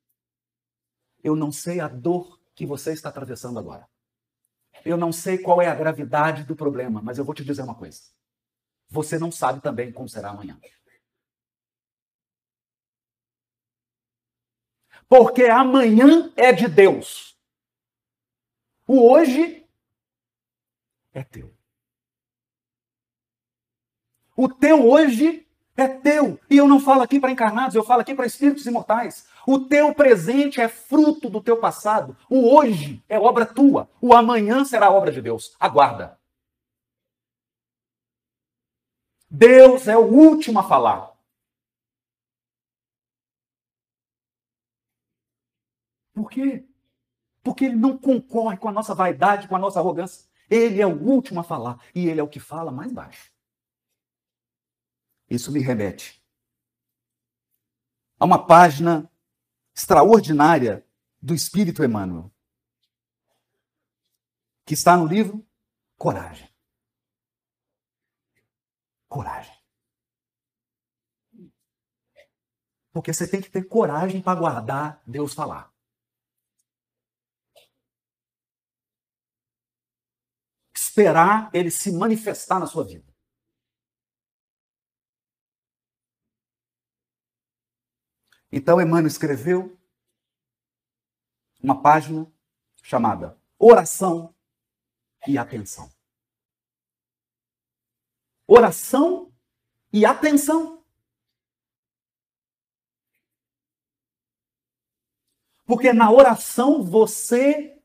[1.23, 3.87] Eu não sei a dor que você está atravessando agora.
[4.85, 7.75] Eu não sei qual é a gravidade do problema, mas eu vou te dizer uma
[7.75, 8.01] coisa.
[8.89, 10.59] Você não sabe também como será amanhã.
[15.07, 17.30] Porque amanhã é de Deus.
[18.93, 19.65] O hoje
[21.13, 21.55] é teu.
[24.37, 26.41] O teu hoje é teu.
[26.51, 29.29] E eu não falo aqui para encarnados, eu falo aqui para espíritos imortais.
[29.47, 32.17] O teu presente é fruto do teu passado.
[32.29, 33.89] O hoje é obra tua.
[34.01, 35.55] O amanhã será obra de Deus.
[35.61, 36.19] Aguarda.
[39.31, 41.17] Deus é o último a falar.
[46.13, 46.70] Por quê?
[47.43, 50.29] Porque ele não concorre com a nossa vaidade, com a nossa arrogância.
[50.49, 53.33] Ele é o último a falar e ele é o que fala mais baixo.
[55.29, 56.21] Isso me remete
[58.19, 59.11] a uma página
[59.75, 60.85] extraordinária
[61.23, 62.31] do Espírito Emmanuel,
[64.67, 65.47] que está no livro
[65.97, 66.49] Coragem.
[69.09, 69.55] Coragem.
[72.93, 75.73] Porque você tem que ter coragem para guardar Deus falar.
[80.91, 83.09] Esperar ele se manifestar na sua vida.
[88.51, 89.81] Então Emmanuel escreveu
[91.63, 92.27] uma página
[92.83, 94.35] chamada Oração
[95.29, 95.89] e Atenção.
[98.49, 99.33] Oração
[99.93, 100.85] e atenção.
[105.65, 107.81] Porque na oração você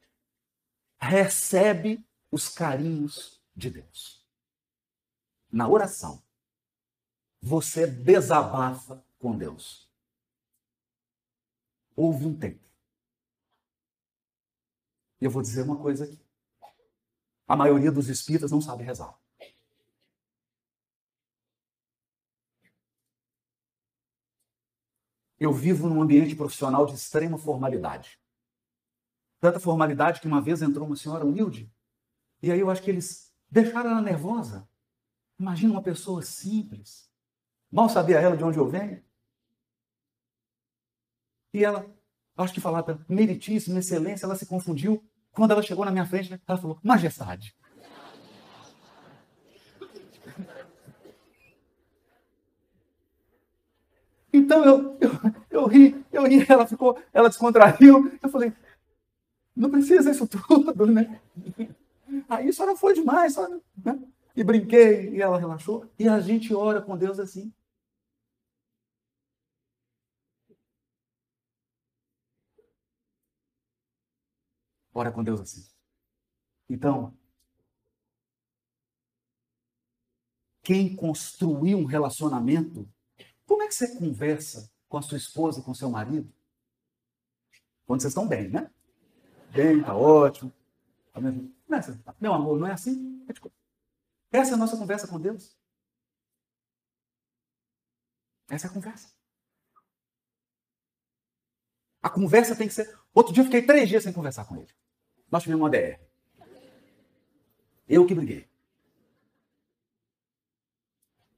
[0.99, 2.03] recebe
[2.35, 4.21] os carinhos de Deus.
[5.49, 6.21] Na oração,
[7.41, 9.89] você desabafa com Deus.
[11.95, 12.59] Houve um tempo.
[15.21, 16.19] E eu vou dizer uma coisa aqui.
[17.47, 19.17] A maioria dos espíritas não sabe rezar.
[25.39, 28.19] Eu vivo num ambiente profissional de extrema formalidade.
[29.39, 31.73] Tanta formalidade que uma vez entrou uma senhora humilde.
[32.45, 34.69] E aí eu acho que eles deixaram ela nervosa.
[35.39, 37.09] Imagina uma pessoa simples.
[37.71, 39.03] Mal sabia ela de onde eu venho.
[41.51, 41.91] E ela,
[42.37, 45.03] acho que falava meritíssima, excelência, ela se confundiu.
[45.31, 47.57] Quando ela chegou na minha frente, né, ela falou, majestade.
[54.31, 55.11] Então eu, eu,
[55.49, 58.15] eu ri, eu ri, ela ficou, ela descontraiu.
[58.21, 58.53] Eu falei,
[59.55, 61.19] não precisa isso tudo, né?
[62.29, 63.61] Aí a senhora foi demais, sabe?
[63.83, 63.99] Né?
[64.35, 65.89] E brinquei, e ela relaxou.
[65.97, 67.53] E a gente ora com Deus assim.
[74.93, 75.65] Ora com Deus assim.
[76.69, 77.13] Então,
[80.63, 82.89] quem construiu um relacionamento,
[83.45, 86.33] como é que você conversa com a sua esposa, com o seu marido?
[87.85, 88.71] Quando vocês estão bem, né?
[89.51, 90.51] Bem, tá ótimo.
[91.13, 91.21] Tá
[92.19, 93.25] Meu amor, não é assim?
[93.29, 93.33] É
[94.37, 95.57] essa é a nossa conversa com Deus.
[98.49, 99.13] Essa é a conversa.
[102.01, 102.97] A conversa tem que ser.
[103.13, 104.71] Outro dia eu fiquei três dias sem conversar com ele.
[105.31, 105.99] Nós tivemos uma DR.
[107.87, 108.47] Eu que briguei.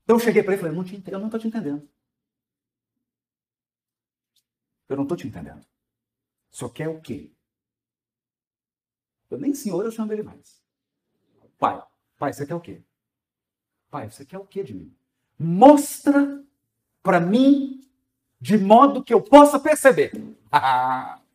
[0.04, 1.88] Então eu cheguei para ele e falei, não te, eu não estou te entendendo.
[4.90, 5.66] Eu não estou te entendendo.
[6.50, 7.32] Só quer o quê?
[9.30, 10.62] Eu nem senhor eu chamo ele mais.
[11.58, 11.82] Pai,
[12.18, 12.82] pai, você quer o quê?
[13.90, 14.96] Pai, você quer o quê de mim?
[15.38, 16.44] Mostra
[17.02, 17.88] para mim
[18.40, 20.12] de modo que eu possa perceber.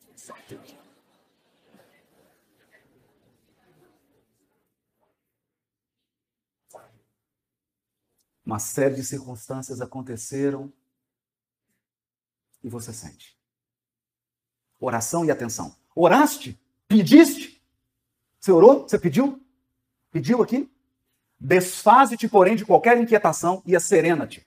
[8.45, 10.73] Uma série de circunstâncias aconteceram
[12.63, 13.39] e você sente.
[14.79, 15.77] Oração e atenção.
[15.95, 16.61] Oraste?
[16.89, 17.52] Pediste?
[18.43, 18.83] Você orou?
[18.83, 19.41] Você pediu?
[20.11, 20.69] Pediu aqui?
[21.39, 24.45] Desfaze-te, porém, de qualquer inquietação e acerena-te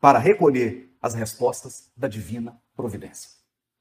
[0.00, 3.30] para recolher as respostas da divina providência.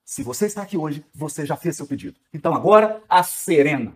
[0.03, 2.19] Se você está aqui hoje, você já fez seu pedido.
[2.33, 3.95] Então agora, a serena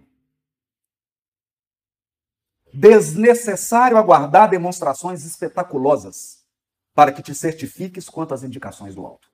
[2.71, 6.45] desnecessário aguardar demonstrações espetaculosas
[6.93, 9.27] para que te certifiques quanto às indicações do alto.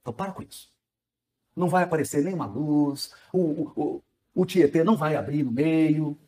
[0.00, 0.72] Então para com isso.
[1.54, 4.02] Não vai aparecer nenhuma luz, o, o,
[4.34, 6.18] o Tietê não vai abrir no meio.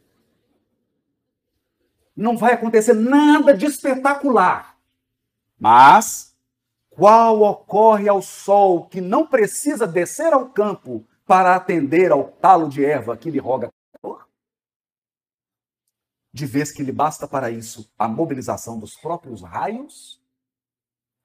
[2.15, 4.77] Não vai acontecer nada de espetacular.
[5.59, 6.37] Mas
[6.91, 12.85] qual ocorre ao sol que não precisa descer ao campo para atender ao talo de
[12.85, 13.71] erva que lhe roga
[16.33, 20.21] de vez que lhe basta para isso a mobilização dos próprios raios,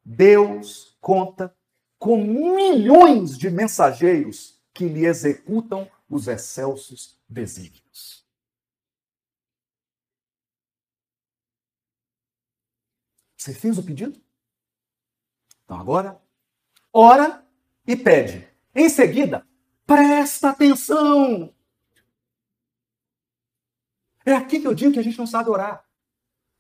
[0.04, 1.56] Deus conta
[1.98, 8.26] com milhões de mensageiros que lhe executam os excelsos desígnios.
[13.38, 14.22] Você fez o pedido?
[15.64, 16.22] Então agora,
[16.92, 17.46] ora
[17.86, 18.48] e pede.
[18.74, 19.46] Em seguida,
[19.86, 21.54] presta atenção
[24.28, 25.86] é aqui que eu digo que a gente não sabe orar.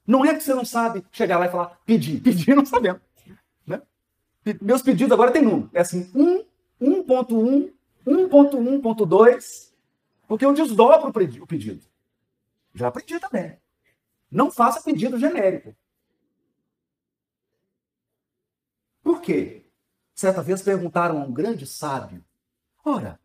[0.05, 2.21] Não é que você não sabe chegar lá e falar, pedir.
[2.23, 3.01] Pedir não sabemos.
[3.65, 3.81] Né?
[4.61, 5.69] Meus pedidos agora tem número.
[5.73, 6.45] É assim, 1,
[6.81, 7.73] 1.1,
[8.07, 9.73] 1.1.2,
[10.27, 11.85] porque eu desdobro o pedido.
[12.73, 13.59] Já aprendi também.
[14.31, 15.75] Não faça pedido genérico.
[19.03, 19.65] Por quê?
[20.15, 22.23] Certa vez perguntaram a um grande sábio:
[22.83, 23.19] Ora,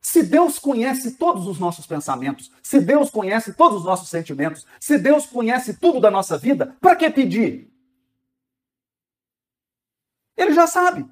[0.00, 4.98] se Deus conhece todos os nossos pensamentos, se Deus conhece todos os nossos sentimentos, se
[4.98, 7.70] Deus conhece tudo da nossa vida, para que pedir?
[10.36, 11.08] Ele já sabe.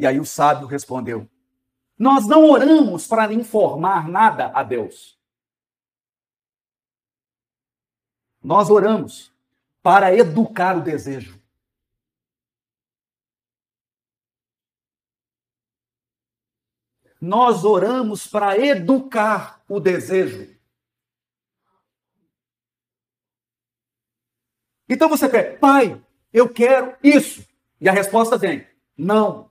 [0.00, 1.28] E aí o sábio respondeu:
[1.98, 5.18] Nós não oramos para informar nada a Deus.
[8.42, 9.30] Nós oramos
[9.82, 11.40] para educar o desejo.
[17.20, 20.56] nós oramos para educar o desejo.
[24.88, 27.46] Então você pede, pai, eu quero isso.
[27.80, 29.49] E a resposta vem, não.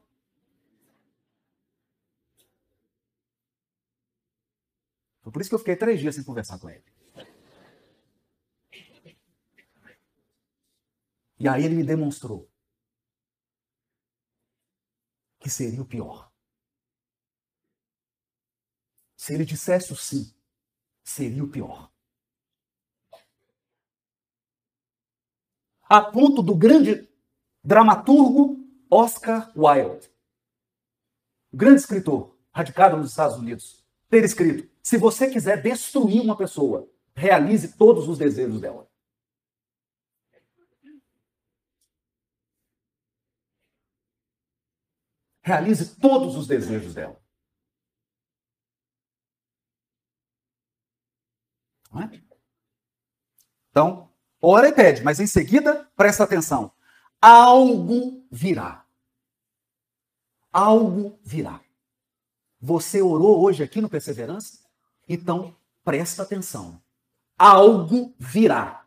[5.29, 6.83] Foi por isso que eu fiquei três dias sem conversar com ele.
[11.37, 12.51] E aí ele me demonstrou
[15.39, 16.31] que seria o pior.
[19.15, 20.33] Se ele dissesse o sim,
[21.03, 21.91] seria o pior.
[25.83, 27.07] A ponto do grande
[27.63, 30.11] dramaturgo Oscar Wilde,
[31.53, 33.78] grande escritor, radicado nos Estados Unidos,
[34.09, 38.89] ter escrito: se você quiser destruir uma pessoa, realize todos os desejos dela.
[45.41, 47.19] Realize todos os desejos dela.
[51.91, 52.21] É?
[53.71, 56.71] Então, ora e pede, mas em seguida, presta atenção.
[57.19, 58.85] Algo virá.
[60.51, 61.61] Algo virá.
[62.59, 64.59] Você orou hoje aqui no Perseverança?
[65.07, 66.81] Então, presta atenção.
[67.37, 68.85] Algo virá.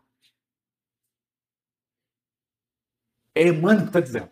[3.33, 4.31] É Emmanuel que está dizendo.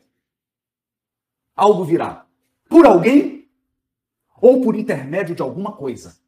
[1.56, 2.28] Algo virá.
[2.70, 3.52] Por alguém
[4.40, 6.20] ou por intermédio de alguma coisa.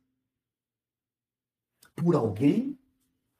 [1.95, 2.79] Por alguém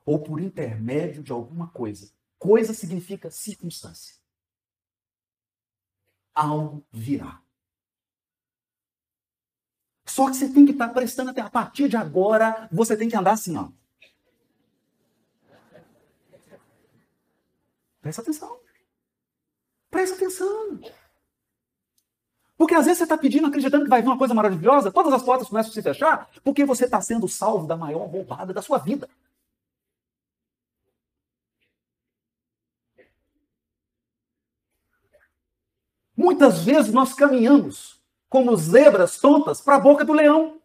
[0.06, 2.14] ou por intermédio de alguma coisa.
[2.38, 4.16] Coisa significa circunstância.
[6.34, 7.43] Algo virá.
[10.14, 13.10] Só que você tem que estar tá prestando até a partir de agora, você tem
[13.10, 13.70] que andar assim, ó.
[18.00, 18.60] Presta atenção.
[19.90, 20.80] Presta atenção.
[22.56, 25.24] Porque às vezes você está pedindo, acreditando que vai vir uma coisa maravilhosa, todas as
[25.24, 28.78] portas começam a se fechar, porque você está sendo salvo da maior roubada da sua
[28.78, 29.10] vida.
[36.16, 38.03] Muitas vezes nós caminhamos
[38.34, 40.60] como zebras tontas para a boca do leão.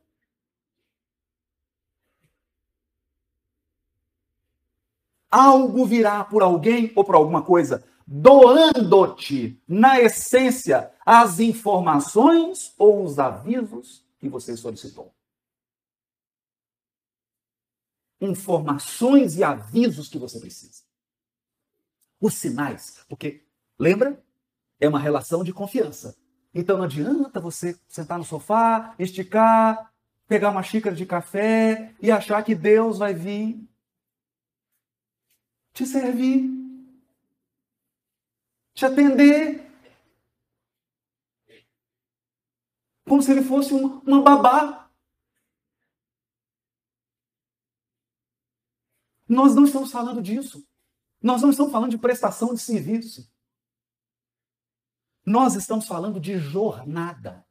[5.31, 13.19] Algo virá por alguém ou por alguma coisa, doando-te, na essência, as informações ou os
[13.19, 15.15] avisos que você solicitou.
[18.19, 20.85] Informações e avisos que você precisa.
[22.19, 23.47] Os sinais, porque
[23.79, 24.25] lembra?
[24.81, 26.17] É uma relação de confiança.
[26.55, 29.93] Então não adianta você sentar no sofá, esticar,
[30.27, 33.69] pegar uma xícara de café e achar que Deus vai vir
[35.79, 36.51] te servir,
[38.75, 39.65] te atender.
[43.05, 44.91] Como se ele fosse uma, babá.
[49.29, 50.67] Nós não estamos falando disso.
[51.23, 53.31] Nós não estamos falando de prestação de serviço.
[55.29, 57.45] Nós estamos falando de jornada.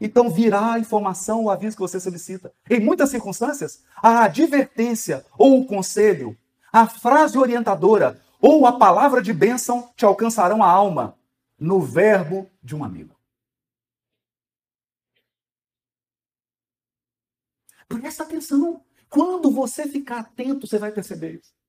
[0.00, 2.52] Então virá a informação, o aviso que você solicita.
[2.68, 6.36] Em muitas circunstâncias, a advertência ou o conselho,
[6.72, 11.16] a frase orientadora ou a palavra de bênção te alcançarão a alma
[11.56, 13.14] no verbo de um amigo.
[17.86, 18.84] Presta atenção.
[19.08, 21.61] Quando você ficar atento, você vai perceber isso.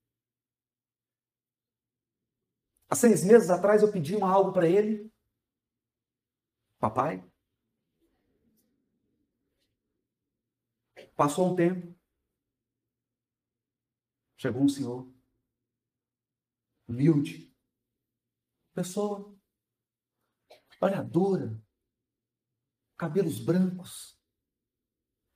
[2.88, 5.12] Há seis meses atrás eu pedi uma algo para ele.
[6.78, 7.24] Papai.
[11.16, 11.94] Passou um tempo.
[14.36, 15.10] Chegou um senhor.
[16.86, 17.54] Humilde.
[18.74, 19.34] Pessoa.
[20.80, 21.58] Olhadora.
[22.96, 24.20] Cabelos brancos.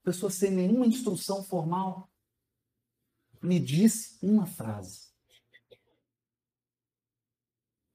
[0.03, 2.12] Pessoa sem nenhuma instrução formal.
[3.40, 5.08] Me disse uma frase.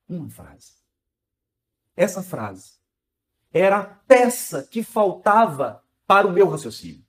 [0.07, 0.73] Uma frase.
[1.95, 2.79] Essa frase
[3.51, 7.05] era a peça que faltava para o meu raciocínio.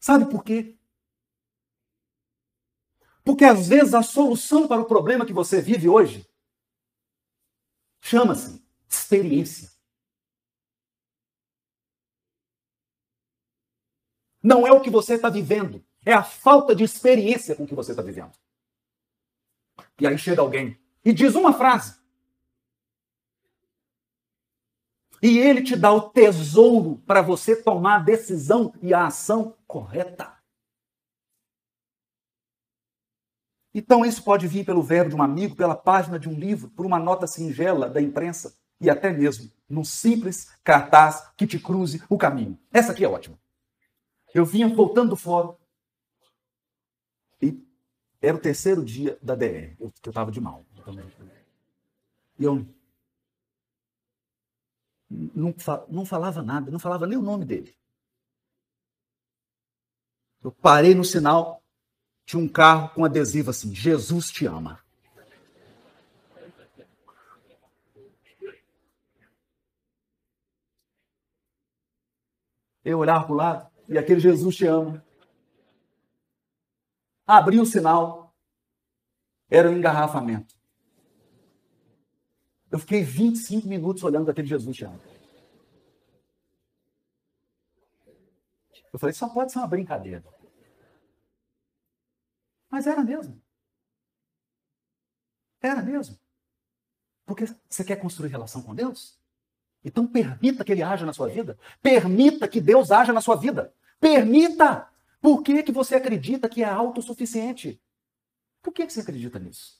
[0.00, 0.78] Sabe por quê?
[3.24, 6.26] Porque às vezes a solução para o problema que você vive hoje
[8.00, 9.70] chama-se experiência.
[14.42, 15.84] Não é o que você está vivendo.
[16.04, 18.32] É a falta de experiência com que você está vivendo.
[20.00, 21.98] E aí chega alguém e diz uma frase.
[25.22, 30.38] E ele te dá o tesouro para você tomar a decisão e a ação correta.
[33.74, 36.86] Então, isso pode vir pelo verbo de um amigo, pela página de um livro, por
[36.86, 42.16] uma nota singela da imprensa e até mesmo num simples cartaz que te cruze o
[42.16, 42.58] caminho.
[42.72, 43.38] Essa aqui é ótima.
[44.32, 45.54] Eu vinha voltando do fórum
[48.20, 50.64] era o terceiro dia da DR, eu, eu estava de mal.
[52.38, 52.66] E eu
[55.10, 55.54] não,
[55.88, 57.74] não falava nada, não falava nem o nome dele.
[60.42, 61.62] Eu parei no sinal,
[62.24, 64.80] tinha um carro com adesivo assim: Jesus te ama.
[72.84, 75.04] Eu olhava para o lado e aquele Jesus te ama
[77.28, 78.34] abri o sinal,
[79.50, 80.56] era um engarrafamento.
[82.70, 85.00] Eu fiquei 25 minutos olhando aquele Jesus Tiago.
[88.92, 90.24] Eu falei, só pode ser uma brincadeira.
[92.70, 93.40] Mas era mesmo.
[95.60, 96.18] Era mesmo.
[97.26, 99.18] Porque você quer construir relação com Deus?
[99.84, 101.58] Então permita que Ele haja na sua vida.
[101.82, 103.74] Permita que Deus haja na sua vida.
[104.00, 104.90] Permita.
[105.20, 107.82] Por que, que você acredita que é autossuficiente?
[108.62, 109.78] Por que, que você acredita nisso?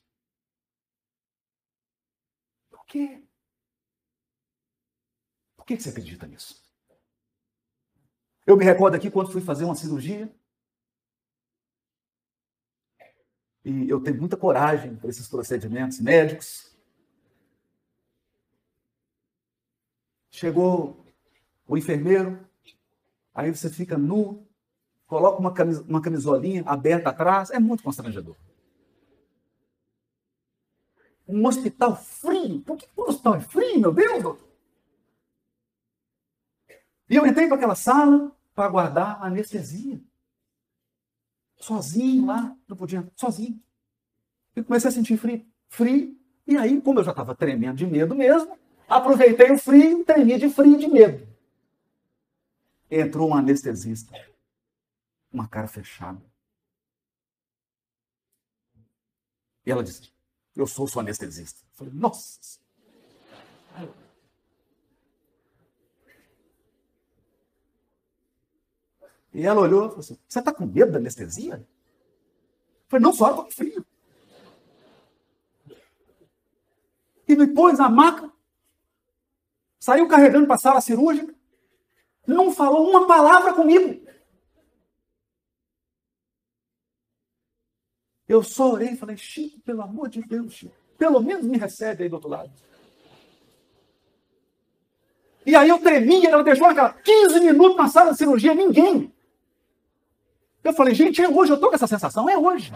[2.88, 3.22] quê?
[5.56, 6.66] Por que você acredita nisso?
[8.46, 10.34] Eu me recordo aqui quando fui fazer uma cirurgia.
[13.62, 16.74] E eu tenho muita coragem para esses procedimentos médicos.
[20.30, 21.04] Chegou
[21.66, 22.48] o enfermeiro,
[23.34, 24.47] aí você fica nu,
[25.08, 28.36] coloca uma, camis uma camisolinha aberta atrás, é muito constrangedor.
[31.26, 32.60] Um hospital frio?
[32.60, 34.38] Por que o hospital é frio, meu Deus?
[37.10, 40.00] E eu entrei para aquela sala para aguardar anestesia.
[41.56, 43.60] Sozinho lá, não podia, sozinho.
[44.54, 46.16] E comecei a sentir frio, frio.
[46.46, 48.56] E aí, como eu já estava tremendo de medo mesmo,
[48.88, 51.26] aproveitei o frio, tremi de frio e de medo.
[52.90, 54.14] Entrou um anestesista,
[55.32, 56.22] uma cara fechada.
[59.64, 60.12] E ela disse:
[60.56, 61.60] Eu sou sua anestesista.
[61.62, 62.58] Eu falei: Nossa.
[69.32, 71.54] E ela olhou e falou assim: Você está com medo da anestesia?
[71.54, 71.66] Eu
[72.88, 73.86] falei: Não, só estou com frio.
[77.28, 78.32] E me pôs na maca,
[79.78, 81.34] saiu carregando para a sala cirúrgica,
[82.26, 84.07] não falou uma palavra comigo.
[88.28, 92.02] Eu só orei e falei: Chico, pelo amor de Deus, Chico, pelo menos me recebe
[92.02, 92.50] aí do outro lado.
[95.46, 99.10] E aí eu tremia, ela deixou aquela 15 minutos na sala de cirurgia, ninguém.
[100.62, 102.70] Eu falei, gente, é hoje, eu estou com essa sensação, é hoje.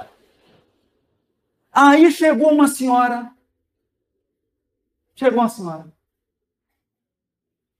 [1.70, 3.30] Aí chegou uma senhora.
[5.14, 5.92] Chegou uma senhora.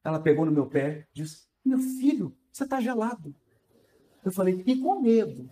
[0.04, 3.34] Ela pegou no meu pé e disse: Meu filho, você está gelado.
[4.24, 5.50] Eu falei, e com medo.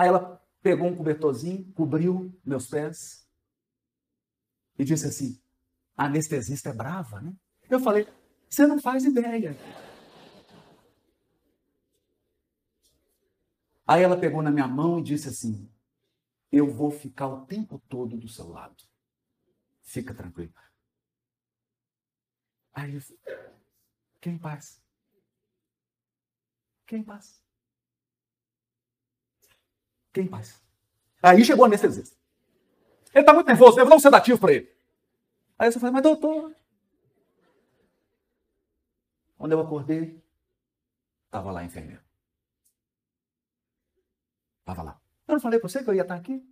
[0.00, 3.28] Aí ela pegou um cobertorzinho, cobriu meus pés
[4.78, 5.38] e disse assim:
[5.94, 7.36] a anestesista é brava, né?
[7.68, 8.08] Eu falei,
[8.48, 9.54] você não faz ideia.
[13.86, 15.70] Aí ela pegou na minha mão e disse assim:
[16.50, 18.82] Eu vou ficar o tempo todo do seu lado.
[19.82, 20.54] Fica tranquilo.
[22.72, 23.02] Aí eu
[24.18, 24.80] quem paz?
[26.86, 27.49] Quem paz?
[30.12, 30.60] Quem paz?
[31.22, 32.16] Aí chegou a anestesista.
[33.12, 34.72] Ele está muito nervoso, levou um sedativo para ele.
[35.58, 36.54] Aí eu falei, mas doutor,
[39.36, 40.22] quando eu acordei,
[41.26, 42.02] estava lá a enfermeira.
[44.60, 45.00] Estava lá.
[45.26, 46.44] Eu não falei para você que eu ia estar aqui?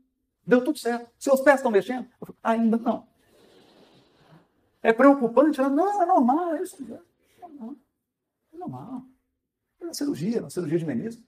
[0.46, 1.10] Deu tudo certo.
[1.18, 2.08] Seus pés estão mexendo?
[2.18, 3.06] Falei, Ainda não.
[4.82, 5.60] É preocupante?
[5.60, 6.54] Ela, não, é normal.
[6.54, 6.76] É isso.
[6.82, 7.76] É normal.
[8.52, 9.02] É normal.
[9.80, 11.22] É uma cirurgia, uma cirurgia de menisco.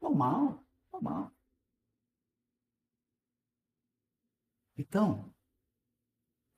[0.00, 0.62] Normal.
[0.92, 1.30] Normal.
[4.94, 5.28] Então,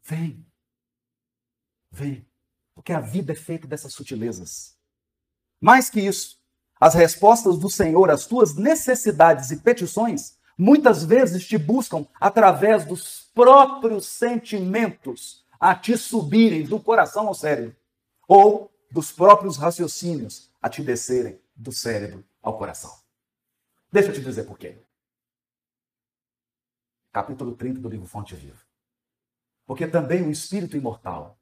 [0.04, 0.46] vem.
[1.90, 2.28] Vem.
[2.74, 4.76] Porque a vida é feita dessas sutilezas.
[5.58, 6.38] Mais que isso,
[6.78, 13.30] as respostas do Senhor às tuas necessidades e petições muitas vezes te buscam através dos
[13.34, 17.74] próprios sentimentos a te subirem do coração ao cérebro,
[18.28, 22.94] ou dos próprios raciocínios a te descerem do cérebro ao coração.
[23.90, 24.85] Deixa eu te dizer por quê.
[27.16, 28.60] Capítulo 30 do livro Fonte Viva.
[29.64, 31.38] Porque também o espírito imortal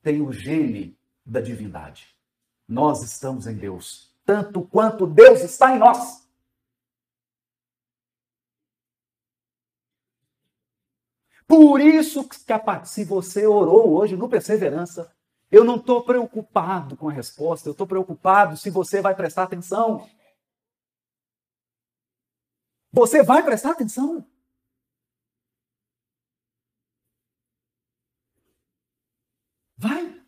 [0.00, 2.16] tem o gene da divindade.
[2.66, 6.26] Nós estamos em Deus, tanto quanto Deus está em nós.
[11.46, 12.36] Por isso que
[12.86, 15.14] se você orou hoje no Perseverança,
[15.50, 20.08] eu não estou preocupado com a resposta, eu estou preocupado se você vai prestar atenção.
[22.90, 24.26] Você vai prestar atenção?
[29.78, 30.20] Vai.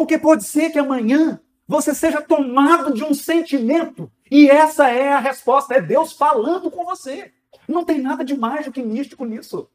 [0.00, 1.38] Porque pode ser que amanhã
[1.68, 6.86] você seja tomado de um sentimento e essa é a resposta, é Deus falando com
[6.86, 7.34] você.
[7.68, 9.70] Não tem nada de mágico e místico nisso.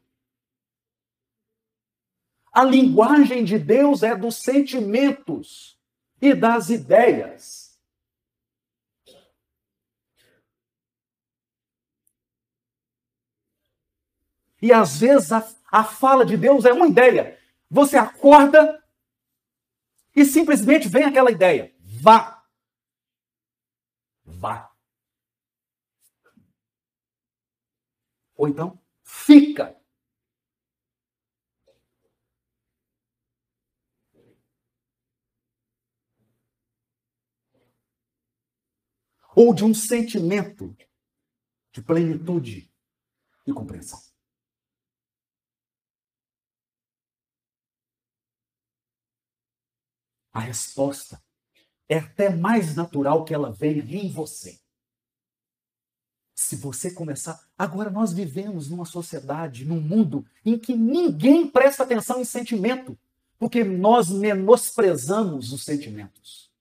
[2.52, 5.78] A linguagem de Deus é dos sentimentos
[6.20, 7.78] e das ideias.
[14.60, 17.38] E às vezes a, a fala de Deus é uma ideia.
[17.70, 18.82] Você acorda
[20.16, 22.42] e simplesmente vem aquela ideia: vá.
[24.24, 24.72] Vá.
[28.34, 29.76] Ou então, fica.
[39.34, 40.74] Ou de um sentimento
[41.70, 42.72] de plenitude,
[43.46, 44.05] e compreensão.
[50.36, 51.18] A resposta
[51.88, 54.60] é até mais natural que ela venha em você.
[56.34, 57.42] Se você começar.
[57.56, 62.98] Agora, nós vivemos numa sociedade, num mundo em que ninguém presta atenção em sentimento,
[63.38, 66.52] porque nós menosprezamos os sentimentos.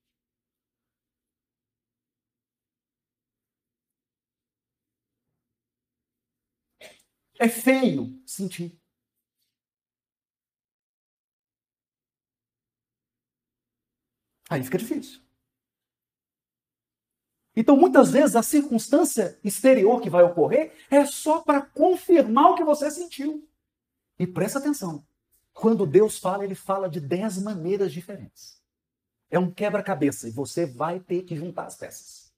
[7.38, 8.85] É feio sentir.
[14.50, 15.22] Aí fica difícil.
[17.56, 22.64] Então, muitas vezes, a circunstância exterior que vai ocorrer é só para confirmar o que
[22.64, 23.48] você sentiu.
[24.20, 25.06] E presta atenção:
[25.54, 28.62] quando Deus fala, ele fala de dez maneiras diferentes.
[29.30, 32.34] É um quebra-cabeça e você vai ter que juntar as peças.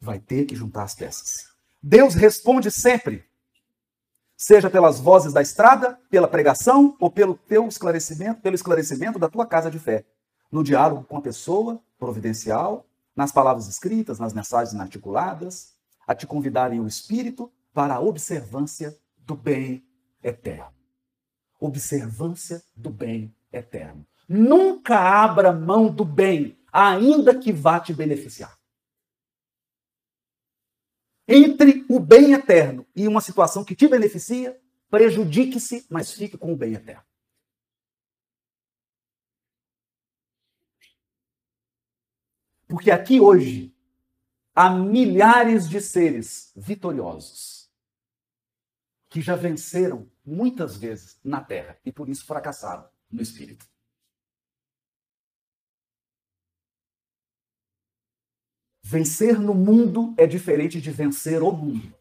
[0.00, 1.54] Vai ter que juntar as peças.
[1.80, 3.30] Deus responde sempre
[4.42, 9.46] seja pelas vozes da estrada, pela pregação ou pelo teu esclarecimento, pelo esclarecimento da tua
[9.46, 10.04] casa de fé,
[10.50, 12.84] no diálogo com a pessoa providencial,
[13.14, 15.74] nas palavras escritas, nas mensagens articuladas,
[16.04, 19.84] a te convidarem o espírito para a observância do bem
[20.24, 20.74] eterno.
[21.60, 24.04] Observância do bem eterno.
[24.28, 28.58] Nunca abra mão do bem, ainda que vá te beneficiar.
[31.26, 34.60] Entre o bem eterno e uma situação que te beneficia,
[34.90, 37.04] prejudique-se, mas fique com o bem eterno.
[42.66, 43.74] Porque aqui hoje
[44.54, 47.70] há milhares de seres vitoriosos
[49.08, 53.71] que já venceram muitas vezes na terra e por isso fracassaram no espírito.
[58.92, 61.94] Vencer no mundo é diferente de vencer o mundo.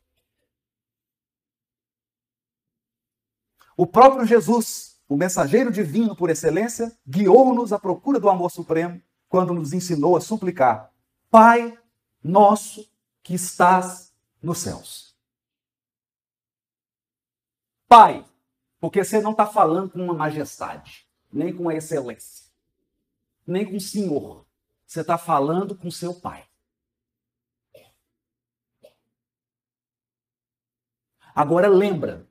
[3.78, 9.54] O próprio Jesus, o mensageiro divino por excelência, guiou-nos à procura do amor supremo quando
[9.54, 10.92] nos ensinou a suplicar:
[11.30, 11.80] Pai
[12.22, 12.86] nosso
[13.24, 14.14] que estás
[14.44, 15.16] nos céus.
[17.88, 18.26] Pai,
[18.82, 22.48] porque você não está falando com uma majestade, nem com uma excelência,
[23.48, 24.46] nem com o Senhor.
[24.86, 26.51] Você está falando com seu Pai.
[31.34, 32.28] Agora lembra,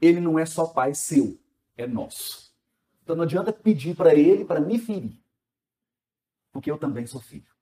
[0.00, 1.38] ele não é só pai seu,
[1.76, 2.52] é nosso.
[3.02, 5.18] Então não adianta pedir para ele para me ferir,
[6.52, 7.52] porque eu também sou filho.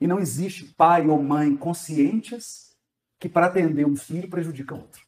[0.00, 2.76] E não existe pai ou mãe conscientes
[3.18, 5.06] que para atender um filho prejudica outro.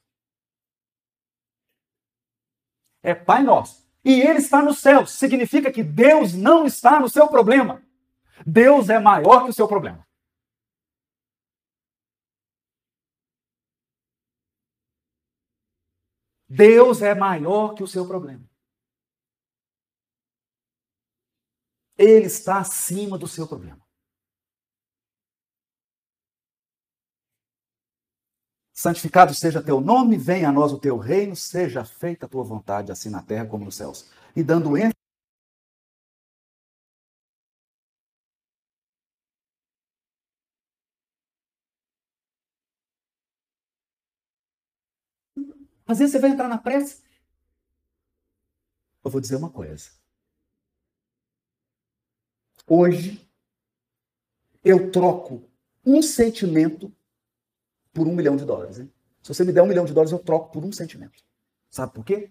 [3.03, 3.89] É Pai Nosso.
[4.05, 5.07] E Ele está no céu.
[5.07, 7.83] Significa que Deus não está no seu problema.
[8.45, 10.07] Deus é maior que o seu problema.
[16.51, 18.45] Deus é maior que o seu problema.
[21.97, 23.81] Ele está acima do seu problema.
[28.73, 32.91] Santificado seja teu nome, venha a nós o teu reino, seja feita a tua vontade,
[32.91, 34.11] assim na terra como nos céus.
[34.35, 35.00] E dando ênfase
[45.91, 47.03] Às vezes você vai entrar na prece.
[49.03, 49.91] Eu vou dizer uma coisa.
[52.64, 53.28] Hoje,
[54.62, 55.51] eu troco
[55.84, 56.95] um sentimento
[57.93, 58.78] por um milhão de dólares.
[58.78, 58.93] Hein?
[59.20, 61.24] Se você me der um milhão de dólares, eu troco por um sentimento.
[61.68, 62.30] Sabe por quê?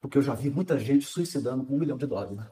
[0.00, 2.36] Porque eu já vi muita gente suicidando com um milhão de dólares.
[2.36, 2.50] Né?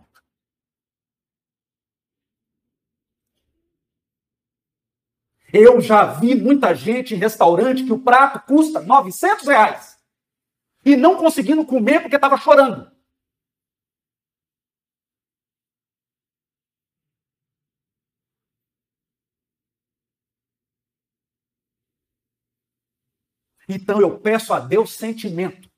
[5.53, 9.99] Eu já vi muita gente em restaurante que o prato custa 900 reais
[10.85, 12.91] e não conseguindo comer porque estava chorando.
[23.69, 25.71] Então eu peço a Deus sentimento.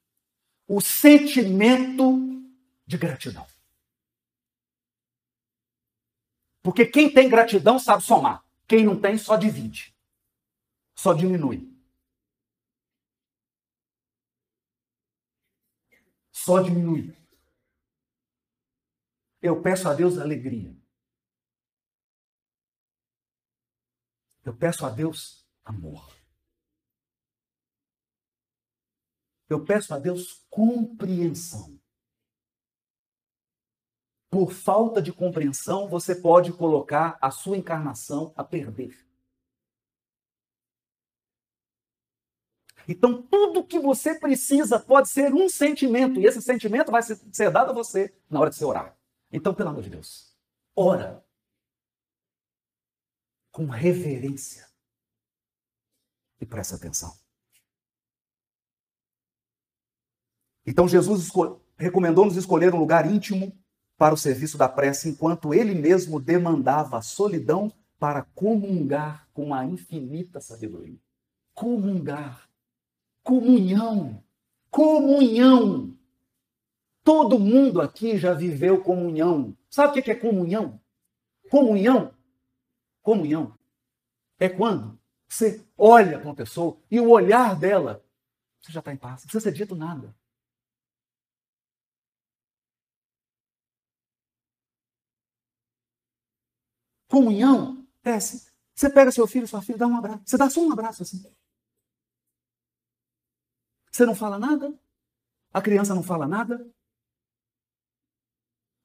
[0.67, 2.41] O sentimento
[2.87, 3.45] de gratidão.
[6.63, 8.45] Porque quem tem gratidão sabe somar.
[8.71, 9.93] Quem não tem, só divide.
[10.97, 11.77] Só diminui.
[16.31, 17.13] Só diminui.
[19.43, 20.73] Eu peço a Deus alegria.
[24.45, 26.17] Eu peço a Deus amor.
[29.49, 31.80] Eu peço a Deus compreensão.
[34.31, 38.97] Por falta de compreensão, você pode colocar a sua encarnação a perder.
[42.89, 47.71] Então, tudo que você precisa pode ser um sentimento, e esse sentimento vai ser dado
[47.71, 48.97] a você na hora de você orar.
[49.33, 50.37] Então, pelo amor de Deus,
[50.75, 51.25] ora
[53.53, 54.69] com reverência
[56.41, 57.13] e presta atenção.
[60.65, 61.31] Então, Jesus
[61.77, 63.57] recomendou-nos escolher um lugar íntimo
[64.01, 69.67] para o serviço da prece, enquanto ele mesmo demandava a solidão para comungar com a
[69.67, 70.97] infinita sabedoria.
[71.53, 72.49] Comungar.
[73.23, 74.25] Comunhão.
[74.71, 75.95] Comunhão.
[77.05, 79.55] Todo mundo aqui já viveu comunhão.
[79.69, 80.81] Sabe o que é comunhão?
[81.51, 82.15] Comunhão.
[83.03, 83.53] Comunhão
[84.39, 84.99] é quando
[85.29, 88.03] você olha para uma pessoa e o olhar dela,
[88.63, 89.21] você já está em paz.
[89.21, 90.17] Não precisa ser dito nada.
[97.11, 98.49] Comunhão é assim.
[98.73, 100.23] Você pega seu filho, sua filha, dá um abraço.
[100.25, 101.23] Você dá só um abraço assim.
[103.91, 104.73] Você não fala nada,
[105.53, 106.73] a criança não fala nada,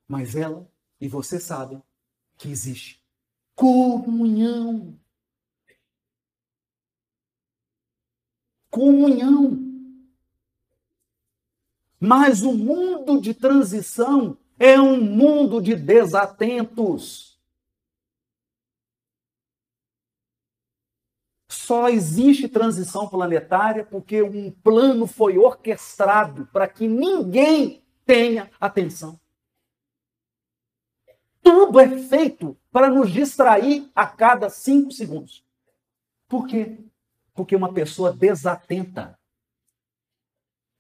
[0.08, 0.68] mas ela
[1.00, 1.82] e você sabem
[2.36, 3.00] que existe
[3.54, 5.00] comunhão.
[8.72, 9.64] Comunhão.
[12.00, 17.35] Mas o mundo de transição é um mundo de desatentos.
[21.66, 29.20] Só existe transição planetária porque um plano foi orquestrado para que ninguém tenha atenção.
[31.42, 35.44] Tudo é feito para nos distrair a cada cinco segundos.
[36.28, 36.78] Por quê?
[37.34, 39.20] Porque uma pessoa desatenta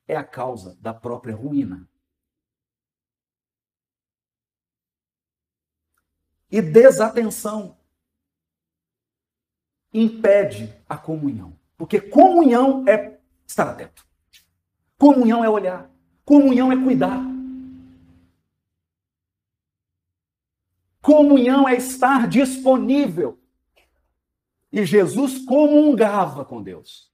[0.07, 1.89] é a causa da própria ruína.
[6.51, 7.75] E desatenção
[9.99, 11.57] impede a comunhão.
[11.77, 13.17] Porque comunhão é
[13.47, 14.05] estar atento.
[14.97, 15.89] Comunhão é olhar.
[16.23, 17.21] Comunhão é cuidar.
[21.01, 23.39] Comunhão é estar disponível.
[24.71, 27.13] E Jesus comungava com Deus.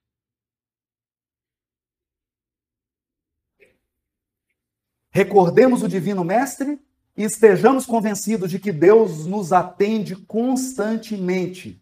[5.10, 6.80] Recordemos o Divino Mestre
[7.14, 11.81] e estejamos convencidos de que Deus nos atende constantemente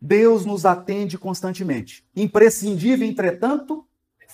[0.00, 2.06] Deus nos atende constantemente.
[2.14, 3.86] Imprescindível, entretanto,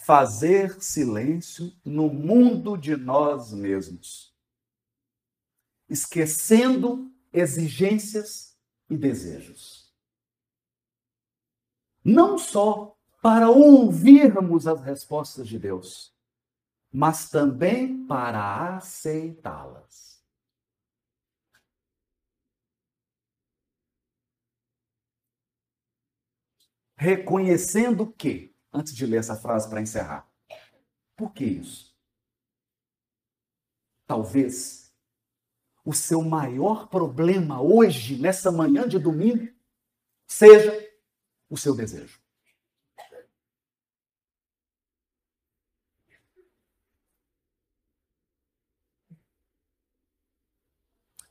[0.05, 4.35] fazer silêncio no mundo de nós mesmos,
[5.89, 8.55] esquecendo exigências
[8.91, 9.91] e desejos.
[12.05, 16.15] Não só para ouvirmos as respostas de Deus,
[16.93, 20.14] mas também para aceitá-las.
[26.97, 30.29] Reconhecendo que, antes de ler essa frase para encerrar,
[31.17, 31.95] por que isso?
[34.07, 34.93] Talvez
[35.85, 39.53] o seu maior problema hoje, nessa manhã de domingo,
[40.27, 40.73] seja
[41.49, 42.23] o seu desejo.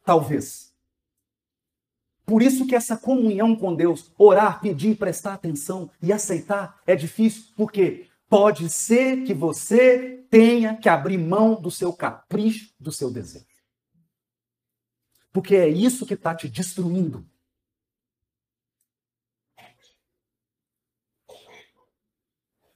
[0.03, 0.72] Talvez
[2.25, 7.51] por isso que essa comunhão com Deus, orar, pedir, prestar atenção e aceitar é difícil,
[7.55, 13.45] porque pode ser que você tenha que abrir mão do seu capricho, do seu desejo.
[15.31, 17.27] Porque é isso que está te destruindo.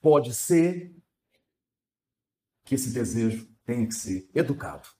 [0.00, 0.94] Pode ser
[2.64, 4.97] que esse desejo tenha que ser educado.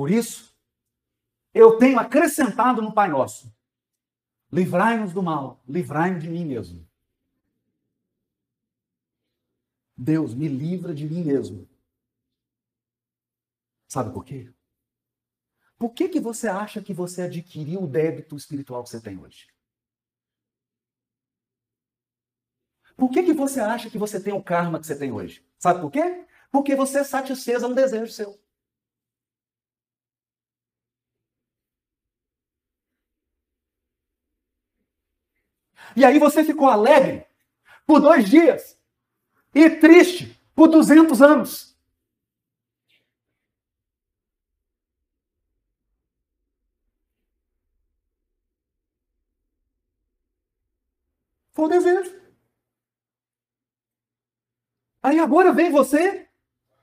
[0.00, 0.56] Por isso,
[1.52, 3.54] eu tenho acrescentado no Pai Nosso:
[4.50, 6.88] livrai-nos do mal, livrai-nos de mim mesmo.
[9.94, 11.68] Deus me livra de mim mesmo.
[13.88, 14.50] Sabe por quê?
[15.76, 19.48] Por que, que você acha que você adquiriu o débito espiritual que você tem hoje?
[22.96, 25.46] Por que, que você acha que você tem o karma que você tem hoje?
[25.58, 26.26] Sabe por quê?
[26.50, 28.40] Porque você satisfez um desejo seu.
[35.96, 37.26] E aí você ficou alegre
[37.86, 38.78] por dois dias
[39.54, 41.76] e triste por 200 anos.
[51.52, 52.20] Foi o desejo.
[55.02, 56.28] Aí agora vem você,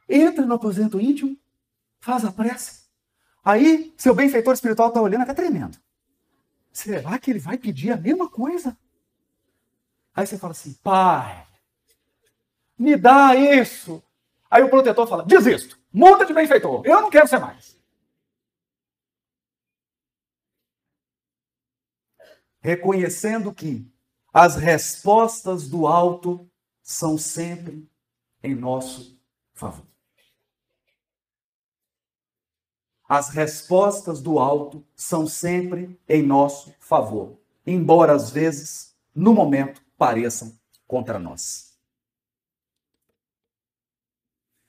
[0.10, 1.38] entra no aposento íntimo,
[2.00, 2.88] faz a prece.
[3.44, 5.78] Aí seu benfeitor espiritual está olhando até tremendo.
[6.72, 8.78] Será que ele vai pedir a mesma coisa?
[10.18, 11.48] Aí você fala assim, pai,
[12.76, 14.02] me dá isso.
[14.50, 17.78] Aí o protetor fala, desisto, muda de benfeitor, eu não quero ser mais.
[22.60, 23.88] Reconhecendo que
[24.34, 26.50] as respostas do alto
[26.82, 27.88] são sempre
[28.42, 29.22] em nosso
[29.54, 29.86] favor.
[33.08, 40.58] As respostas do alto são sempre em nosso favor, embora às vezes, no momento, pareçam
[40.86, 41.78] contra nós.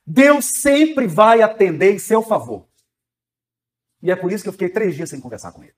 [0.05, 2.67] Deus sempre vai atender em seu favor.
[4.01, 5.77] E é por isso que eu fiquei três dias sem conversar com ele.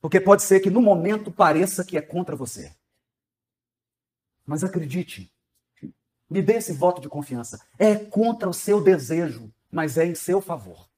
[0.00, 2.74] Porque pode ser que no momento pareça que é contra você.
[4.44, 5.32] Mas acredite,
[6.28, 7.64] me dê esse voto de confiança.
[7.78, 10.90] É contra o seu desejo, mas é em seu favor.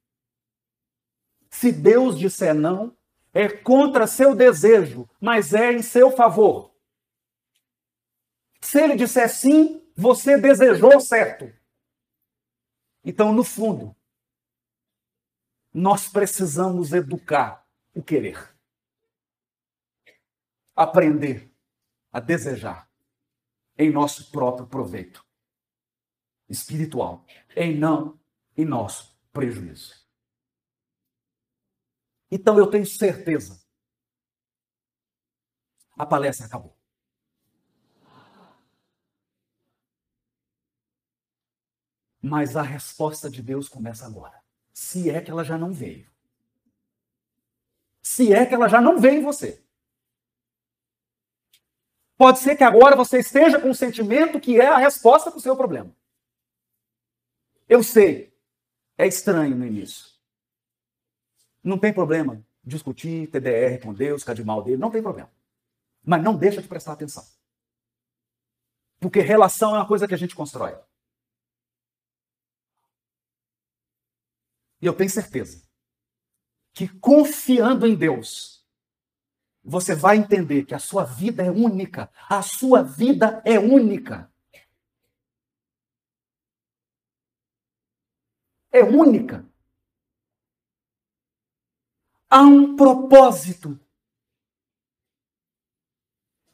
[1.51, 2.95] Se Deus disser não,
[3.37, 6.74] é contra seu desejo, mas é em seu favor.
[8.62, 11.53] Se ele disser sim, você desejou certo.
[13.05, 13.95] Então, no fundo,
[15.72, 18.57] nós precisamos educar o querer.
[20.74, 21.53] Aprender
[22.11, 22.91] a desejar
[23.76, 25.22] em nosso próprio proveito
[26.49, 27.22] espiritual,
[27.55, 28.18] em não
[28.57, 30.06] em nosso prejuízo.
[32.37, 33.59] Então eu tenho certeza.
[35.97, 36.76] A palestra acabou.
[42.20, 44.45] Mas a resposta de Deus começa agora.
[44.74, 46.11] Se é que ela já não veio.
[48.03, 49.64] Se é que ela já não veio em você.
[52.18, 55.43] Pode ser que agora você esteja com um sentimento que é a resposta para o
[55.43, 55.97] seu problema.
[57.66, 58.39] Eu sei,
[58.99, 60.16] é estranho no início.
[61.67, 65.29] Não tem problema discutir TDR com Deus, de mal dele, não tem problema.
[66.05, 67.27] Mas não deixa de prestar atenção.
[69.01, 70.79] Porque relação é uma coisa que a gente constrói.
[74.81, 75.67] E eu tenho certeza
[76.73, 78.64] que confiando em Deus,
[79.64, 82.09] você vai entender que a sua vida é única.
[82.29, 84.33] A sua vida é única.
[88.71, 89.45] É única.
[92.37, 93.80] Há um propósito.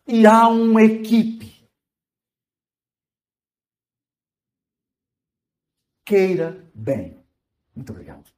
[0.07, 1.68] E há uma equipe.
[6.07, 7.20] Queira bem.
[7.74, 8.30] Muito obrigado.